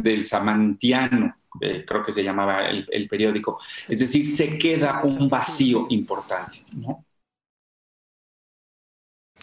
[0.01, 1.37] del Samantiano?
[1.61, 3.59] Eh, creo que se llamaba el, el, periódico.
[3.87, 6.61] Es decir, se queda un vacío importante.
[6.73, 7.05] ¿no?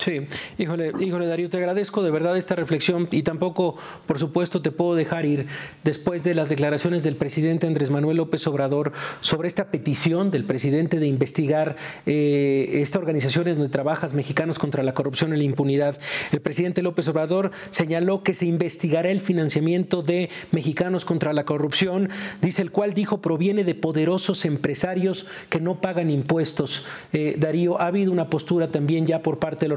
[0.03, 0.27] Sí,
[0.59, 4.97] híjole, híjole Darío, te agradezco de verdad esta reflexión y tampoco, por supuesto, te puedo
[4.97, 5.47] dejar ir
[5.85, 10.99] después de las declaraciones del presidente Andrés Manuel López Obrador sobre esta petición del presidente
[10.99, 15.97] de investigar eh, esta organización en donde trabajas, Mexicanos contra la Corrupción y la Impunidad.
[16.33, 22.11] El presidente López Obrador señaló que se investigará el financiamiento de Mexicanos contra la Corrupción,
[22.41, 26.85] dice el cual dijo proviene de poderosos empresarios que no pagan impuestos.
[27.13, 29.75] Eh, Darío, ha habido una postura también ya por parte de la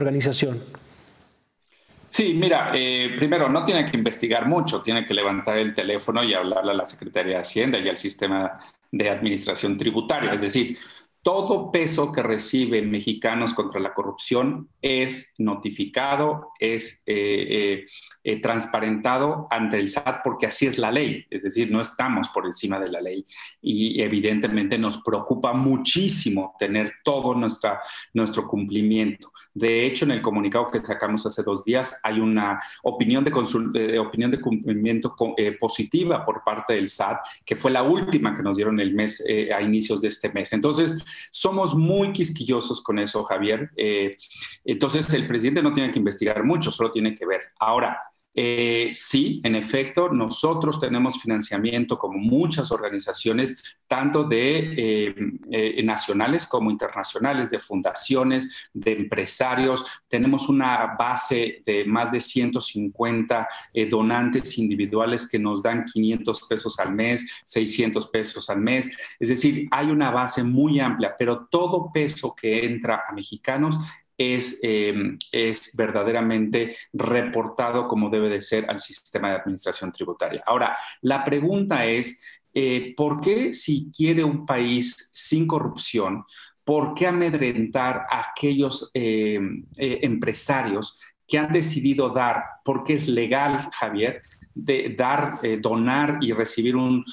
[2.10, 6.34] Sí, mira, eh, primero no tiene que investigar mucho, tiene que levantar el teléfono y
[6.34, 10.32] hablarle a la Secretaría de Hacienda y al sistema de administración tributaria.
[10.32, 10.78] Es decir,
[11.26, 17.86] todo peso que reciben mexicanos contra la corrupción es notificado, es eh, eh,
[18.24, 22.46] eh, transparentado ante el SAT porque así es la ley, es decir, no estamos por
[22.46, 23.26] encima de la ley
[23.60, 29.32] y evidentemente nos preocupa muchísimo tener todo nuestro cumplimiento.
[29.52, 34.30] De hecho, en el comunicado que sacamos hace dos días hay una opinión de, opinión
[34.30, 35.16] de cumplimiento
[35.60, 39.60] positiva por parte del SAT, que fue la última que nos dieron el mes a
[39.60, 40.54] inicios de este mes.
[40.54, 43.72] Entonces, somos muy quisquillosos con eso, Javier.
[43.78, 44.18] Eh,
[44.64, 47.42] entonces, el presidente no tiene que investigar mucho, solo tiene que ver.
[47.60, 48.00] Ahora,
[48.38, 53.56] eh, sí, en efecto, nosotros tenemos financiamiento como muchas organizaciones,
[53.88, 55.16] tanto de eh,
[55.52, 59.86] eh, nacionales como internacionales, de fundaciones, de empresarios.
[60.10, 63.48] Tenemos una base de más de 150
[63.90, 68.90] donantes individuales que nos dan 500 pesos al mes, 600 pesos al mes.
[69.18, 73.78] Es decir, hay una base muy amplia, pero todo peso que entra a mexicanos
[74.18, 80.44] es, em, es verdaderamente reportado como debe de ser al sistema de administración tributaria.
[80.46, 82.20] Ahora, la pregunta es,
[82.54, 86.26] eh, ¿por qué si quiere un país sin corrupción,
[86.64, 93.70] por qué amedrentar a aquellos em, eh, empresarios que han decidido dar, porque es legal,
[93.72, 94.22] Javier,
[94.56, 97.04] de dar, eh, donar y recibir un,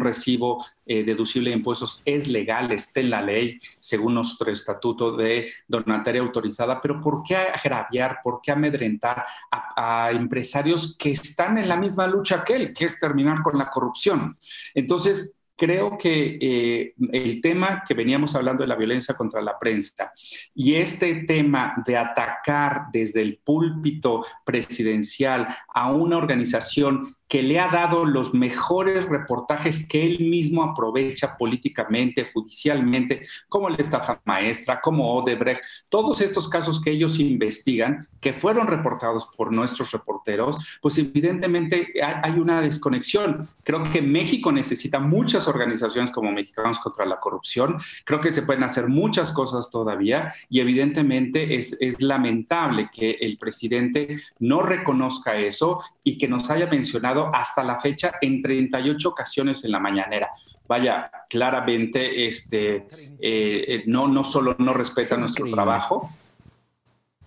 [0.00, 5.48] recibo eh, deducible de impuestos es legal, está en la ley, según nuestro estatuto de
[5.68, 11.68] donataria autorizada, pero ¿por qué agraviar, por qué amedrentar a, a empresarios que están en
[11.68, 14.36] la misma lucha que él, que es terminar con la corrupción?
[14.74, 20.12] Entonces, creo que eh, el tema que veníamos hablando de la violencia contra la prensa
[20.54, 27.68] y este tema de atacar desde el púlpito presidencial a una organización que le ha
[27.68, 35.14] dado los mejores reportajes que él mismo aprovecha políticamente, judicialmente, como la estafa maestra, como
[35.14, 41.92] Odebrecht, todos estos casos que ellos investigan, que fueron reportados por nuestros reporteros, pues evidentemente
[42.02, 43.48] hay una desconexión.
[43.64, 48.62] Creo que México necesita muchas organizaciones como Mexicanos contra la Corrupción, creo que se pueden
[48.62, 55.82] hacer muchas cosas todavía y evidentemente es, es lamentable que el presidente no reconozca eso
[56.04, 60.30] y que nos haya mencionado hasta la fecha en 38 ocasiones en la mañanera.
[60.68, 62.86] Vaya, claramente, este, eh,
[63.20, 66.10] eh, no, no solo no respeta nuestro trabajo,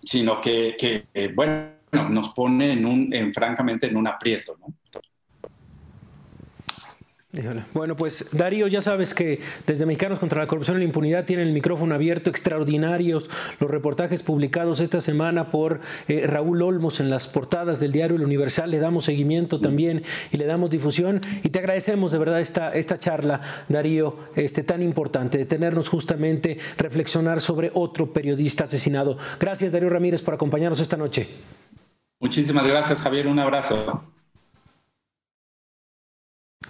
[0.02, 0.76] sino que,
[1.14, 1.70] eh, bueno,
[2.10, 4.66] nos pone en un, en, francamente, en un aprieto, ¿no?
[7.72, 11.46] Bueno, pues Darío, ya sabes que desde Mexicanos contra la Corrupción y la Impunidad tienen
[11.46, 17.28] el micrófono abierto, extraordinarios los reportajes publicados esta semana por eh, Raúl Olmos en las
[17.28, 18.72] portadas del diario El Universal.
[18.72, 20.02] Le damos seguimiento también
[20.32, 24.82] y le damos difusión y te agradecemos de verdad esta, esta charla, Darío, este, tan
[24.82, 29.16] importante, de tenernos justamente reflexionar sobre otro periodista asesinado.
[29.38, 31.28] Gracias, Darío Ramírez, por acompañarnos esta noche.
[32.18, 33.28] Muchísimas gracias, Javier.
[33.28, 34.04] Un abrazo.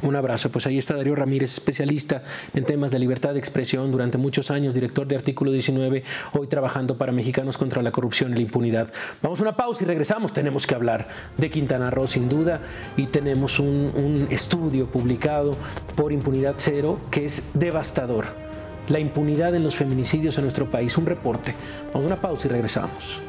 [0.02, 0.50] Un abrazo.
[0.50, 2.22] Pues ahí está Darío Ramírez, especialista
[2.54, 6.96] en temas de libertad de expresión durante muchos años, director de Artículo 19, hoy trabajando
[6.96, 8.92] para Mexicanos contra la Corrupción y la Impunidad.
[9.22, 10.32] Vamos a una pausa y regresamos.
[10.32, 12.62] Tenemos que hablar de Quintana Roo sin duda
[12.96, 15.56] y tenemos un, estudio publicado
[15.96, 18.26] por Impunidad Cero que es devastador.
[18.88, 20.96] La impunidad en los feminicidios en nuestro país.
[20.98, 21.54] Un reporte.
[21.92, 23.22] Vamos una pausa y regresamos.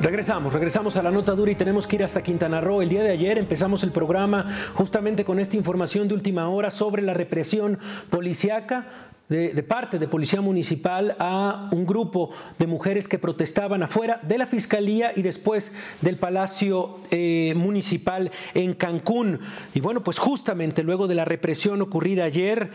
[0.00, 2.80] Regresamos, regresamos a la nota dura y tenemos que ir hasta Quintana Roo.
[2.80, 7.02] El día de ayer empezamos el programa justamente con esta información de última hora sobre
[7.02, 7.78] la represión
[8.08, 8.86] policiaca
[9.30, 14.46] de, parte de Policía Municipal a un grupo de mujeres que protestaban afuera de la
[14.46, 19.38] Fiscalía y después del Palacio eh, Municipal en Cancún.
[19.72, 22.70] Y bueno, pues justamente luego de la represión ocurrida ayer,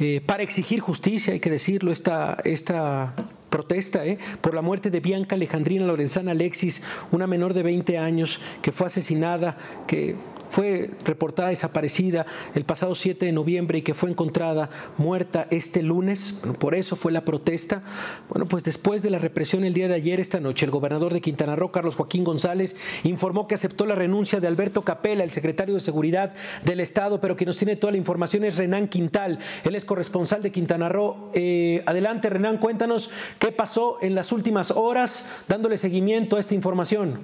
[0.00, 3.14] eh, para exigir justicia, hay que decirlo, esta, esta
[3.48, 4.18] protesta ¿eh?
[4.40, 6.82] por la muerte de Bianca Alejandrina Lorenzana Alexis,
[7.12, 9.56] una menor de 20 años que fue asesinada,
[9.86, 10.16] que
[10.50, 16.40] fue reportada desaparecida el pasado 7 de noviembre y que fue encontrada muerta este lunes.
[16.58, 17.82] por eso fue la protesta.
[18.28, 21.20] Bueno, pues después de la represión el día de ayer, esta noche, el gobernador de
[21.20, 25.74] Quintana Roo, Carlos Joaquín González, informó que aceptó la renuncia de Alberto Capela, el secretario
[25.74, 26.34] de Seguridad
[26.64, 29.38] del Estado, pero quien nos tiene toda la información es Renán Quintal.
[29.64, 31.30] Él es corresponsal de Quintana Roo.
[31.32, 37.20] Eh, adelante, Renán, cuéntanos qué pasó en las últimas horas dándole seguimiento a esta información.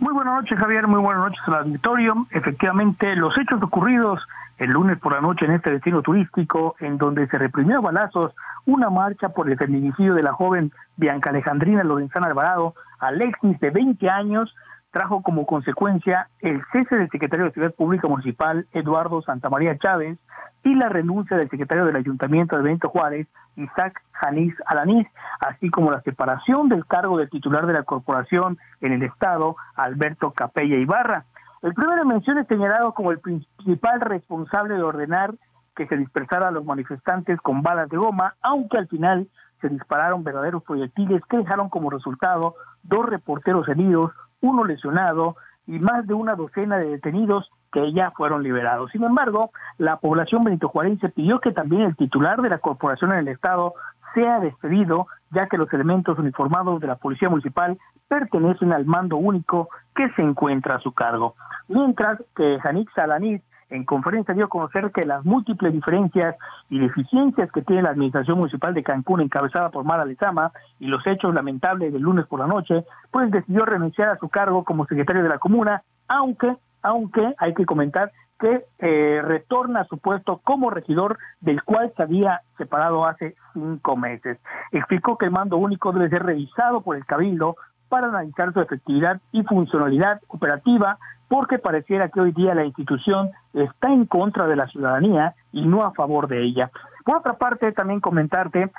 [0.00, 0.88] Muy buenas noches, Javier.
[0.88, 2.26] Muy buenas noches al auditorio.
[2.30, 4.18] Efectivamente, los hechos ocurridos
[4.56, 8.34] el lunes por la noche en este destino turístico, en donde se reprimió a balazos
[8.66, 14.08] una marcha por el feminicidio de la joven Bianca Alejandrina Lorenzana Alvarado, Alexis, de 20
[14.10, 14.54] años,
[14.90, 20.18] trajo como consecuencia el cese del secretario de Seguridad Pública Municipal, Eduardo Santamaría Chávez,
[20.62, 23.26] y la renuncia del secretario del Ayuntamiento de Benito Juárez,
[23.56, 25.06] Isaac Janiz Alaniz,
[25.40, 30.32] así como la separación del cargo del titular de la corporación en el Estado, Alberto
[30.32, 31.24] Capella Ibarra.
[31.62, 35.34] El primero mención es señalado como el principal responsable de ordenar
[35.76, 39.28] que se dispersara a los manifestantes con balas de goma, aunque al final
[39.60, 45.36] se dispararon verdaderos proyectiles que dejaron como resultado dos reporteros heridos, uno lesionado
[45.66, 48.90] y más de una docena de detenidos que ya fueron liberados.
[48.90, 53.28] Sin embargo, la población benitojuarense pidió que también el titular de la corporación en el
[53.28, 53.74] estado
[54.14, 57.78] sea despedido, ya que los elementos uniformados de la Policía Municipal
[58.08, 61.36] pertenecen al mando único que se encuentra a su cargo.
[61.68, 66.36] Mientras que Janik Salanit en conferencia dio a conocer que las múltiples diferencias
[66.68, 71.06] y deficiencias que tiene la administración municipal de Cancún encabezada por Mara Lezama y los
[71.06, 75.22] hechos lamentables del lunes por la noche, pues decidió renunciar a su cargo como secretario
[75.22, 80.70] de la comuna, aunque, aunque hay que comentar que eh, retorna a su puesto como
[80.70, 84.38] regidor del cual se había separado hace cinco meses.
[84.72, 87.56] Explicó que el mando único debe ser revisado por el Cabildo
[87.90, 90.96] para analizar su efectividad y funcionalidad operativa,
[91.28, 95.84] porque pareciera que hoy día la institución está en contra de la ciudadanía y no
[95.84, 96.70] a favor de ella.
[97.04, 98.70] Por otra parte, también comentarte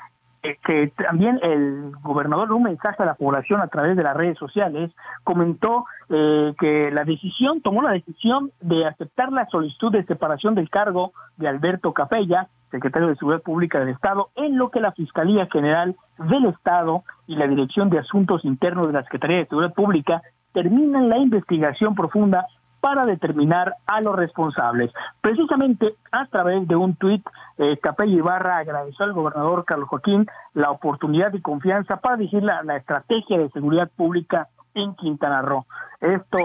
[0.44, 4.40] eh, que también el gobernador un mensaje a la población a través de las redes
[4.40, 4.92] sociales
[5.24, 10.70] comentó eh, que la decisión, tomó la decisión de aceptar la solicitud de separación del
[10.70, 15.48] cargo de Alberto Capella, secretario de Seguridad Pública del Estado, en lo que la Fiscalía
[15.52, 20.22] General del Estado y la Dirección de Asuntos Internos de la Secretaría de Seguridad Pública
[20.54, 22.48] terminan la investigación profunda
[22.82, 24.92] para determinar a los responsables.
[25.22, 27.24] Precisamente a través de un tuit,
[27.58, 32.64] eh, Capella Ibarra agradeció al gobernador Carlos Joaquín la oportunidad y confianza para dirigir la,
[32.64, 35.66] la estrategia de seguridad pública en Quintana Roo.
[36.00, 36.40] Esto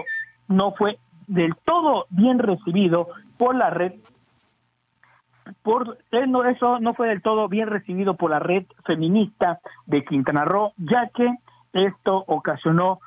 [0.48, 3.08] no fue del todo bien recibido
[3.38, 3.94] por la red
[5.62, 10.44] por eh, eso no fue del todo bien recibido por la red feminista de Quintana
[10.44, 11.28] Roo, ya que
[11.72, 13.00] esto ocasionó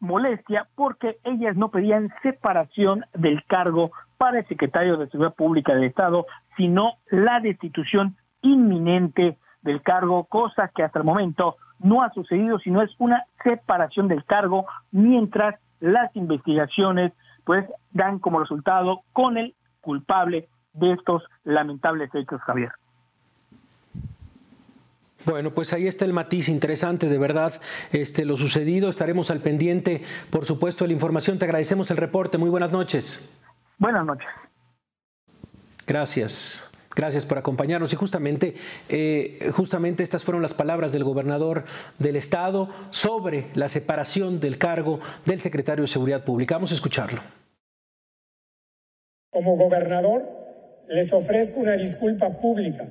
[0.00, 5.84] molestia porque ellas no pedían separación del cargo para el secretario de Seguridad Pública del
[5.84, 6.26] Estado,
[6.56, 12.82] sino la destitución inminente del cargo, cosa que hasta el momento no ha sucedido, sino
[12.82, 17.12] es una separación del cargo mientras las investigaciones
[17.44, 22.72] pues dan como resultado con el culpable de estos lamentables hechos, Javier.
[25.24, 27.54] Bueno, pues ahí está el matiz interesante, de verdad,
[27.92, 28.90] este, lo sucedido.
[28.90, 31.38] Estaremos al pendiente, por supuesto, de la información.
[31.38, 32.36] Te agradecemos el reporte.
[32.36, 33.32] Muy buenas noches.
[33.78, 34.28] Buenas noches.
[35.86, 36.70] Gracias.
[36.94, 37.92] Gracias por acompañarnos.
[37.92, 38.54] Y justamente,
[38.88, 41.64] eh, justamente estas fueron las palabras del gobernador
[41.98, 46.54] del estado sobre la separación del cargo del secretario de Seguridad Pública.
[46.54, 47.20] Vamos a escucharlo.
[49.30, 50.43] Como gobernador,
[50.88, 52.88] les ofrezco una disculpa pública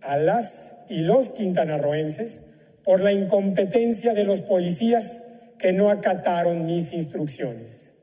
[0.00, 2.46] a las y los quintanarroenses
[2.84, 5.24] por la incompetencia de los policías
[5.58, 7.96] que no acataron mis instrucciones.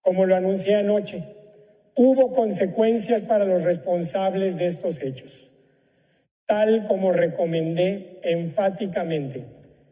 [0.00, 1.22] Como lo anuncié anoche,
[1.94, 5.50] hubo consecuencias para los responsables de estos hechos,
[6.46, 9.44] tal como recomendé enfáticamente.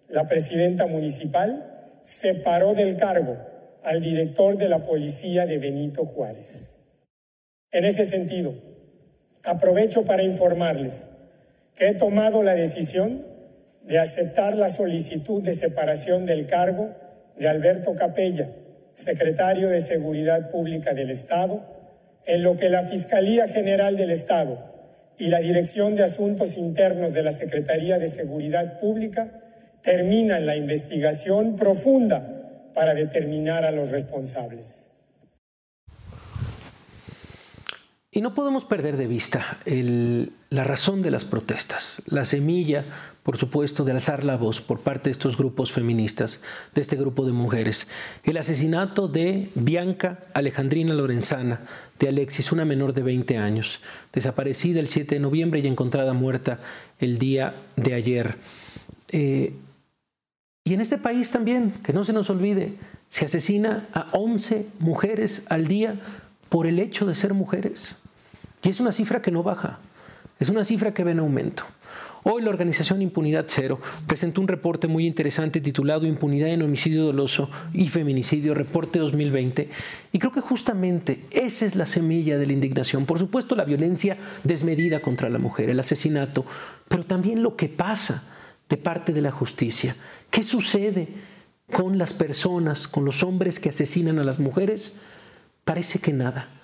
[0.09, 3.37] La presidenta municipal separó del cargo
[3.83, 6.76] al director de la policía de Benito Juárez.
[7.73, 8.55] En ese sentido,
[9.43, 11.11] aprovecho para informarles
[11.75, 13.25] que he tomado la decisión
[13.83, 16.91] de aceptar la solicitud de separación del cargo
[17.37, 18.49] de Alberto Capella,
[18.95, 21.61] secretario de Seguridad Pública del Estado,
[22.25, 24.59] en lo que la Fiscalía General del Estado
[25.19, 29.29] y la Dirección de Asuntos Internos de la Secretaría de Seguridad Pública
[29.83, 34.86] terminan la investigación profunda para determinar a los responsables.
[38.17, 39.59] Y no podemos perder de vista
[40.49, 42.87] la razón de las protestas, la semilla,
[43.23, 46.41] por supuesto, de alzar la voz por parte de estos grupos feministas,
[46.75, 47.89] de este grupo de mujeres.
[48.25, 51.61] El asesinato de Bianca Alejandrina Lorenzana,
[51.99, 53.83] de Alexis, una menor de 20 años,
[54.15, 56.59] desaparecida el 7 de noviembre y encontrada muerta
[56.99, 58.37] el día de ayer.
[59.13, 59.53] Eh,
[60.65, 62.77] y en este país también, que no se nos olvide,
[63.11, 66.01] se asesina a 11 mujeres al día
[66.49, 67.97] por el hecho de ser mujeres.
[68.67, 69.79] Y es una cifra que no baja,
[70.41, 71.63] es una cifra que ve en aumento.
[72.25, 77.49] Hoy la organización Impunidad Cero presentó un reporte muy interesante titulado Impunidad en homicidio doloso
[77.73, 79.71] y feminicidio, reporte 2020.
[80.11, 83.07] Y creo que justamente esa es la semilla de la indignación.
[83.07, 86.45] Por supuesto, la violencia desmedida contra la mujer, el asesinato,
[86.89, 88.25] pero también lo que pasa
[88.69, 89.95] de parte de la justicia.
[90.29, 91.07] ¿Qué sucede
[91.73, 94.97] con las personas, con los hombres que asesinan a las mujeres,
[95.65, 96.56] parece que nada.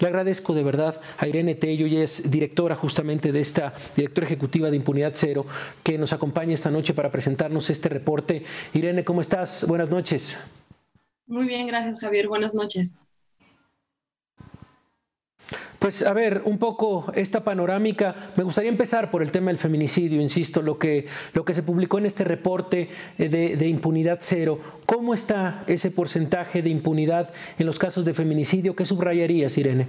[0.00, 4.70] Le agradezco de verdad a Irene Tello, ella es directora justamente de esta, directora ejecutiva
[4.70, 5.44] de Impunidad Cero,
[5.82, 8.44] que nos acompaña esta noche para presentarnos este reporte.
[8.74, 9.66] Irene, ¿cómo estás?
[9.66, 10.38] Buenas noches.
[11.26, 12.28] Muy bien, gracias Javier.
[12.28, 12.98] Buenas noches.
[15.78, 18.32] Pues a ver, un poco esta panorámica.
[18.36, 21.98] Me gustaría empezar por el tema del feminicidio, insisto, lo que, lo que se publicó
[21.98, 24.58] en este reporte eh, de, impunidad cero.
[24.86, 28.74] ¿Cómo está ese porcentaje de impunidad en los casos de feminicidio?
[28.74, 29.86] ¿Qué subrayarías, Irene?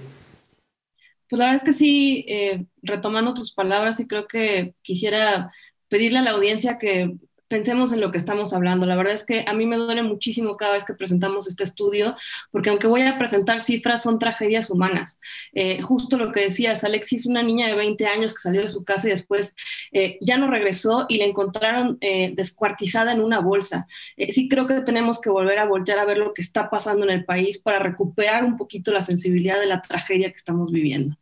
[1.27, 5.51] Pues la verdad es que sí, eh, retomando tus palabras, y creo que quisiera
[5.87, 7.15] pedirle a la audiencia que
[7.49, 8.85] pensemos en lo que estamos hablando.
[8.85, 12.15] La verdad es que a mí me duele muchísimo cada vez que presentamos este estudio,
[12.51, 15.19] porque aunque voy a presentar cifras, son tragedias humanas.
[15.53, 18.83] Eh, justo lo que decías, Alexis, una niña de 20 años que salió de su
[18.83, 19.55] casa y después
[19.91, 23.87] eh, ya no regresó y la encontraron eh, descuartizada en una bolsa.
[24.29, 27.11] sí creo que tenemos que volver a voltear a ver lo que está pasando en
[27.11, 31.17] el país para recuperar un poquito la sensibilidad de la tragedia que estamos viviendo.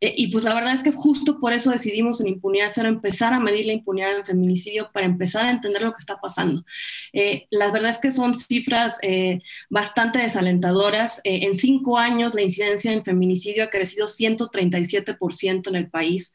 [0.00, 3.40] Y pues la verdad es que justo por eso decidimos en Impunidad Cero empezar a
[3.40, 6.64] medir la impunidad en feminicidio, para empezar a entender lo que está pasando.
[7.12, 11.20] Eh, la verdad es que son cifras eh, bastante desalentadoras.
[11.24, 16.34] Eh, en cinco años la incidencia en feminicidio ha crecido 137% en el país.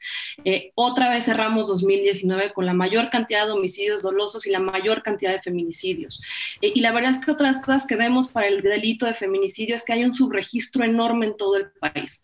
[0.76, 5.32] otra vez cerramos 2019 con la mayor cantidad de homicidios dolosos y la mayor cantidad
[5.34, 6.22] de feminicidios.
[6.62, 9.84] y la verdad es que otras cosas que vemos para el delito de feminicidio es
[9.84, 12.22] que hay un subregistro enorme en todo el país.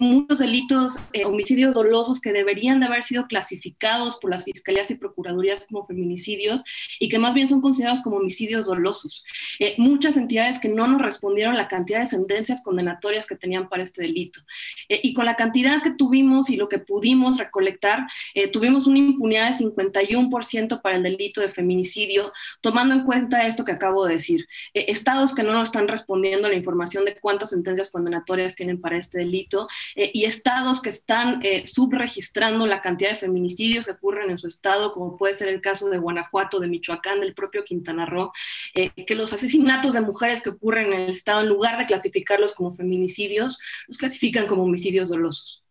[0.00, 0.79] muchos delitos,
[1.24, 6.64] homicidios dolosos que deberían de haber sido clasificados por las fiscalías y procuradurías como feminicidios
[6.98, 9.24] y que más bien son considerados como homicidios dolosos.
[9.58, 13.82] Eh, muchas entidades que no nos respondieron la cantidad de sentencias condenatorias que tenían para
[13.82, 14.40] este delito.
[14.88, 18.98] Eh, y con la cantidad que tuvimos y lo que pudimos recolectar, eh, tuvimos una
[18.98, 24.14] impunidad de 51% para el delito de feminicidio, tomando en cuenta esto que acabo de
[24.14, 24.46] decir.
[24.74, 29.18] estados que no nos están respondiendo la información de cuántas sentencias condenatorias tienen para este
[29.18, 34.92] delito y estados que están subregistrando la cantidad de feminicidios que ocurren en su estado,
[34.92, 38.32] como puede ser el caso de Guanajuato de Michoacán, del propio Quintana Roo,
[38.74, 42.54] eh, que los asesinatos de mujeres que ocurren en el Estado, en lugar de clasificarlos
[42.54, 43.58] como feminicidios,
[43.88, 45.64] los clasifican como homicidios dolosos.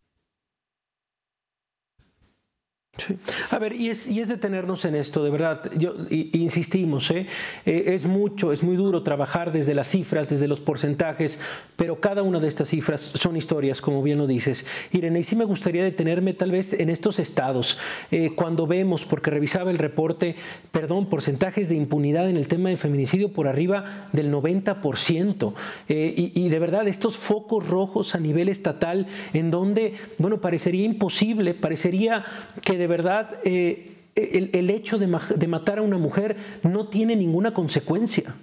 [3.50, 7.24] A ver, y es, y es detenernos en esto, de verdad, yo, insistimos, ¿eh?
[7.64, 7.84] ¿eh?
[7.86, 11.38] es mucho, es muy duro trabajar desde las cifras, desde los porcentajes,
[11.76, 14.66] pero cada una de estas cifras son historias, como bien lo dices.
[14.90, 17.78] Irene, y sí me gustaría detenerme tal vez en estos estados,
[18.10, 20.34] eh, cuando vemos, porque revisaba el reporte,
[20.72, 25.54] perdón, porcentajes de impunidad en el tema del feminicidio por arriba del 90%,
[25.88, 30.84] eh, y, y de verdad estos focos rojos a nivel estatal, en donde, bueno, parecería
[30.84, 32.24] imposible, parecería
[32.62, 35.06] que de verdad eh, el, hecho de,
[35.36, 38.34] de matar a una mujer no tiene ninguna consecuencia.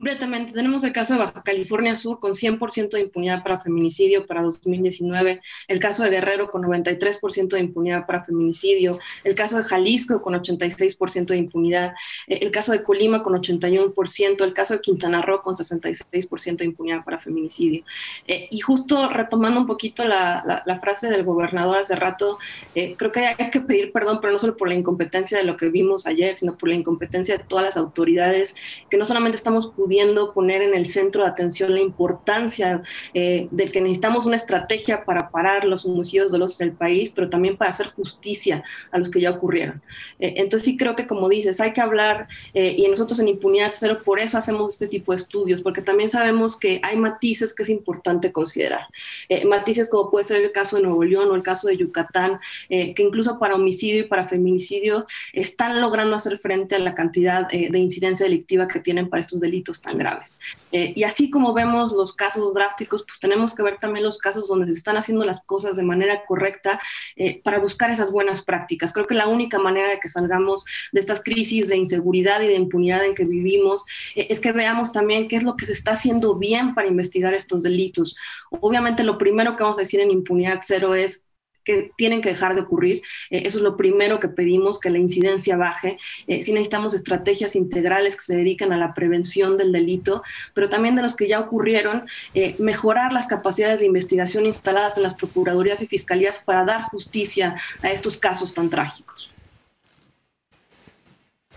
[0.00, 0.52] Completamente.
[0.52, 5.42] Tenemos el caso de Baja California Sur con 100% de impunidad para feminicidio para 2019,
[5.68, 10.32] el caso de Guerrero con 93% de impunidad para feminicidio, el caso de Jalisco con
[10.32, 11.92] 86% de impunidad,
[12.28, 16.64] eh, el caso de Colima con 81%, el caso de Quintana Roo con 66% de
[16.64, 17.84] impunidad para feminicidio.
[18.26, 22.38] Eh, y justo retomando un poquito la, frase del gobernador hace rato,
[22.74, 25.58] eh, creo que hay que pedir perdón, pero no solo por la incompetencia de lo
[25.58, 28.56] que vimos ayer, sino por la incompetencia de todas las autoridades,
[28.88, 32.80] que no solamente estamos pudiendo pudiendo poner en el centro de atención la importancia
[33.12, 37.56] eh, de que necesitamos una estrategia para parar los homicidios dolosos del país, pero también
[37.56, 38.62] para hacer justicia
[38.92, 39.82] a los que ya ocurrieron.
[40.20, 43.72] Eh, entonces sí creo que, como dices, hay que hablar, eh, y nosotros en Impunidad
[43.76, 47.64] Cero por eso hacemos este tipo de estudios, porque también sabemos que hay matices que
[47.64, 48.86] es importante considerar.
[49.44, 52.38] matices como puede ser el caso de Nuevo León o el caso de Yucatán,
[52.68, 57.78] que incluso para homicidio y para feminicidio están logrando hacer frente a la cantidad de
[57.78, 60.38] incidencia delictiva que tienen para estos delitos tan graves.
[60.72, 64.48] Eh, y así como vemos los casos drásticos, pues tenemos que ver también los casos
[64.48, 66.80] donde se están haciendo las cosas de manera correcta
[67.16, 68.92] eh, para buscar esas buenas prácticas.
[68.92, 72.54] Creo que la única manera de que salgamos de estas crisis de inseguridad y de
[72.54, 75.92] impunidad en que vivimos eh, es que veamos también qué es lo que se está
[75.92, 78.16] haciendo bien para investigar estos delitos.
[78.50, 81.24] Obviamente lo primero que vamos a decir en impunidad cero es
[81.64, 83.02] que tienen que dejar de ocurrir.
[83.30, 85.98] Eh, eso es lo primero que pedimos, que la incidencia baje.
[86.26, 90.22] Eh, sí necesitamos estrategias integrales que se dedican a la prevención del delito,
[90.54, 95.02] pero también de los que ya ocurrieron, eh, mejorar las capacidades de investigación instaladas en
[95.02, 99.30] las procuradurías y fiscalías para dar justicia a estos casos tan trágicos.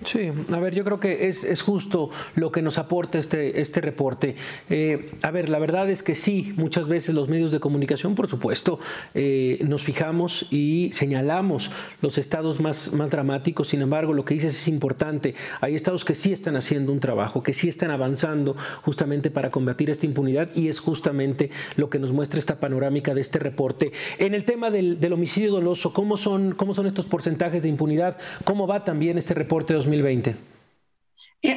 [0.01, 3.79] Sí, a ver, yo creo que es, es justo lo que nos aporta este, este
[3.79, 4.35] reporte.
[4.67, 8.27] Eh, a ver, la verdad es que sí, muchas veces los medios de comunicación, por
[8.27, 8.79] supuesto,
[9.13, 11.69] eh, nos fijamos y señalamos
[12.01, 15.35] los estados más, más dramáticos, sin embargo, lo que dices es importante.
[15.61, 19.91] Hay estados que sí están haciendo un trabajo, que sí están avanzando justamente para combatir
[19.91, 23.91] esta impunidad y es justamente lo que nos muestra esta panorámica de este reporte.
[24.17, 28.17] En el tema del, del homicidio doloso, ¿cómo son, ¿cómo son estos porcentajes de impunidad?
[28.43, 30.52] ¿Cómo va también este reporte 2020?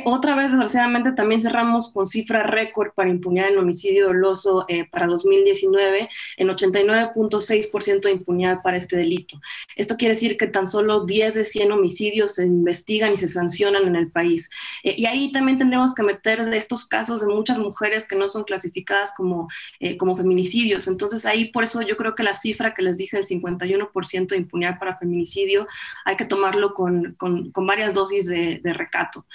[0.05, 5.07] Otra vez, desgraciadamente, también cerramos con cifra récord para impunidad en homicidio doloso eh, para
[5.07, 6.09] 2019,
[6.39, 9.39] en 89.6% de impunidad para este delito.
[9.77, 13.87] Esto quiere decir que tan solo 10 de 100 homicidios se investigan y se sancionan
[13.87, 14.51] en el país.
[14.83, 18.29] Eh, y ahí también tendremos que meter de estos casos de muchas mujeres que no
[18.29, 19.47] son clasificadas como,
[19.79, 20.89] eh, como feminicidios.
[20.89, 24.37] Entonces ahí por eso yo creo que la cifra que les dije del 51% de
[24.37, 25.69] impunidad para feminicidio
[26.05, 29.27] hay que tomarlo con, con, varias dosis de recato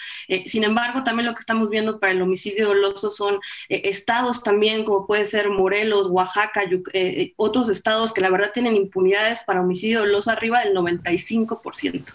[0.48, 3.36] sin embargo, también lo que estamos viendo para el homicidio doloso son
[3.70, 8.52] eh, estados también, como puede ser Morelos, Oaxaca, eh, eh, otros estados que la verdad
[8.54, 12.14] tienen impunidades para homicidio doloso arriba del 95%.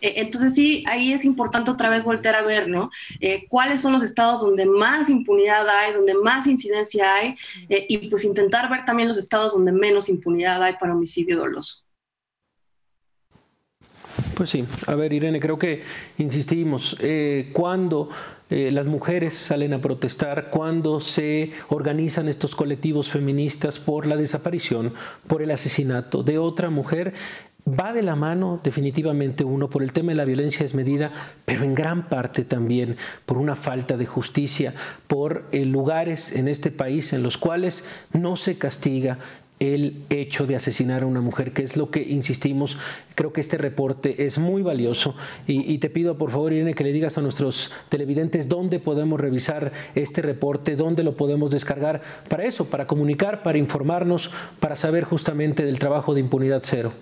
[0.00, 2.90] entonces sí, ahí es importante otra vez voltear a ver, ¿no?
[3.48, 7.34] ¿Cuáles son los estados donde más impunidad hay, donde más incidencia hay?
[7.88, 11.83] y pues intentar ver también los estados donde menos impunidad hay para homicidio doloso.
[14.34, 15.82] Pues sí, a ver Irene, creo que
[16.18, 18.08] insistimos, eh, cuando
[18.50, 24.92] eh, las mujeres salen a protestar, cuando se organizan estos colectivos feministas por la desaparición,
[25.26, 27.14] por el asesinato de otra mujer,
[27.66, 31.10] va de la mano definitivamente uno por el tema de la violencia desmedida,
[31.44, 34.74] pero en gran parte también por una falta de justicia,
[35.06, 39.18] por eh, lugares en este país en los cuales no se castiga
[39.72, 42.76] el hecho de asesinar a una mujer, que es lo que insistimos.
[43.14, 45.14] Creo que este reporte es muy valioso
[45.46, 49.72] y, te pido por favor, Irene, que le digas a nuestros televidentes dónde podemos revisar
[49.94, 55.64] este reporte, dónde lo podemos descargar para eso, para comunicar, para informarnos, para saber justamente
[55.64, 56.92] del trabajo de impunidad cero.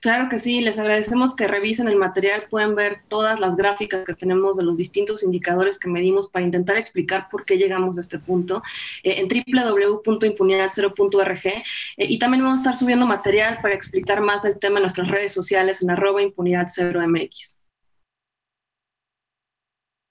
[0.00, 4.14] Claro que sí, les agradecemos que revisen el material, pueden ver todas las gráficas que
[4.14, 8.20] tenemos de los distintos indicadores que medimos para intentar explicar por qué llegamos a este
[8.20, 8.62] punto
[9.02, 11.64] eh, en www.impunidad0.org eh,
[11.98, 15.32] y también vamos a estar subiendo material para explicar más del tema en nuestras redes
[15.32, 17.58] sociales en arroba impunidad0mx.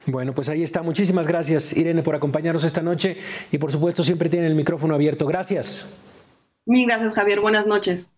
[0.05, 0.81] Bueno, pues ahí está.
[0.81, 3.15] Muchísimas gracias, Irene, por acompañarnos esta noche
[3.51, 5.25] y por supuesto siempre tienen el micrófono abierto.
[5.25, 5.97] Gracias.
[6.65, 7.39] Mil gracias, Javier.
[7.39, 8.11] Buenas noches.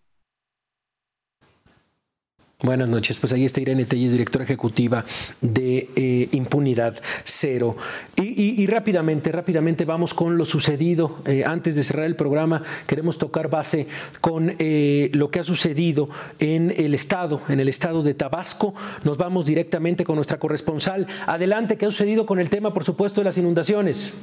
[2.62, 5.02] Buenas noches, pues ahí está Irene Telle, directora ejecutiva
[5.40, 6.94] de eh, Impunidad
[7.24, 7.74] Cero.
[8.18, 11.22] Y, rápidamente, rápidamente vamos con lo sucedido.
[11.24, 13.86] Eh, antes de cerrar el programa, queremos tocar base
[14.20, 18.74] con eh, lo que ha sucedido en el estado, en el estado de Tabasco.
[19.04, 21.06] Nos vamos directamente con nuestra corresponsal.
[21.26, 24.20] Adelante, ¿qué ha sucedido con el tema, por supuesto, de las inundaciones?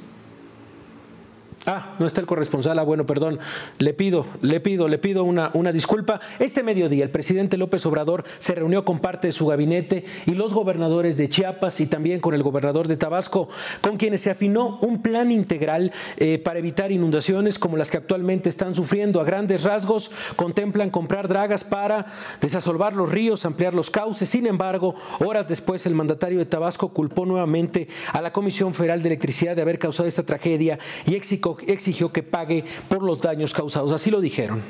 [1.69, 2.79] Ah, no está el corresponsal.
[2.79, 3.39] Ah, bueno, perdón.
[3.77, 6.19] Le pido, le pido, le pido una, una disculpa.
[6.39, 10.53] Este mediodía, el presidente López Obrador se reunió con parte de su gabinete y los
[10.53, 13.49] gobernadores de Chiapas y también con el gobernador de Tabasco,
[13.81, 18.49] con quienes se afinó un plan integral eh, para evitar inundaciones como las que actualmente
[18.49, 19.19] están sufriendo.
[19.19, 22.05] A grandes rasgos, contemplan comprar dragas para
[22.39, 24.29] desasolvar los ríos, ampliar los cauces.
[24.29, 29.09] Sin embargo, horas después, el mandatario de Tabasco culpó nuevamente a la Comisión Federal de
[29.09, 33.91] Electricidad de haber causado esta tragedia y exigió exigió que pague por los daños causados.
[33.91, 34.61] Así lo dijeron.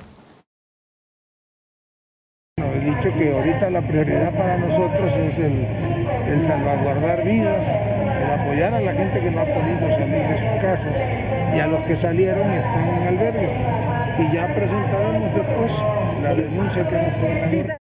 [2.58, 7.66] He dicho que ahorita la prioridad para nosotros es el, salvaguardar vidas,
[8.24, 10.96] el apoyar a la gente que no ha podido salir de sus casas
[11.56, 13.52] y a los que salieron y están en albergues.
[14.20, 15.72] Y ya presentaremos después
[16.24, 17.77] la denuncia que hemos presentado.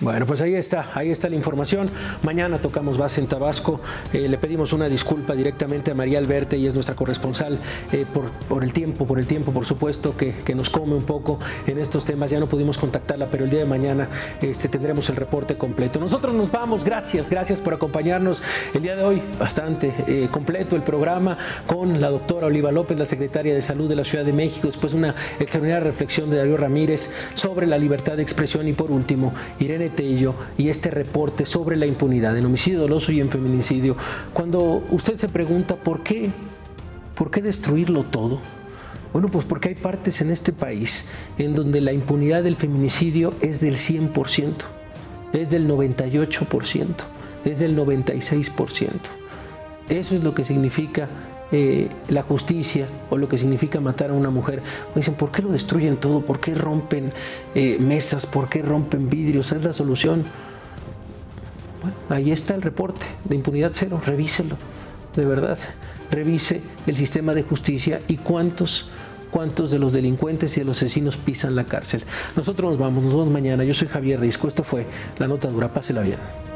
[0.00, 1.90] Bueno, pues ahí está, ahí está la información.
[2.22, 3.80] Mañana tocamos base en Tabasco.
[4.12, 7.58] Eh, le pedimos una disculpa directamente a María Alberte, y es nuestra corresponsal,
[7.90, 8.06] eh,
[8.48, 12.04] por, el tiempo, por el tiempo, por supuesto, que, nos come un poco en estos
[12.04, 12.30] temas.
[12.30, 14.08] Ya no pudimos contactarla, pero el día de mañana
[14.40, 15.98] este, tendremos el reporte completo.
[15.98, 18.40] Nosotros nos vamos, gracias, gracias por acompañarnos
[18.74, 19.22] el día de hoy.
[19.36, 23.96] Bastante eh, completo el programa con la doctora Oliva López, la secretaria de Salud de
[23.96, 24.68] la Ciudad de México.
[24.68, 29.32] Después una extraordinaria reflexión de Darío Ramírez sobre la libertad de expresión y por último,
[29.58, 33.96] Irene Tello y este reporte sobre la impunidad en homicidio doloso y en feminicidio,
[34.32, 36.30] cuando usted se pregunta por qué,
[37.14, 38.40] por qué destruirlo todo,
[39.12, 41.06] bueno, pues porque hay partes en este país
[41.38, 44.52] en donde la impunidad del feminicidio es del 100%,
[45.32, 46.86] es del 98%,
[47.44, 48.88] es del 96%.
[49.88, 51.08] Eso es lo que significa
[51.50, 54.62] eh, la justicia o lo que significa matar a una mujer.
[54.94, 56.20] dicen, ¿por qué lo destruyen todo?
[56.20, 57.10] ¿Por qué rompen
[57.54, 58.26] eh, mesas?
[58.26, 59.52] ¿Por qué rompen vidrios?
[59.52, 60.24] Es la solución.
[62.10, 64.56] ahí está el reporte de impunidad cero, revíselo,
[65.16, 65.58] de verdad,
[66.10, 68.86] revise el sistema de justicia y cuántos
[69.30, 72.02] cuántos de los delincuentes y de los asesinos pisan la cárcel.
[72.36, 73.62] Nosotros nos vamos, nos vemos mañana.
[73.64, 74.86] Yo soy Javier Risco, esto fue
[75.18, 76.47] La Nota Dura, pásela bien.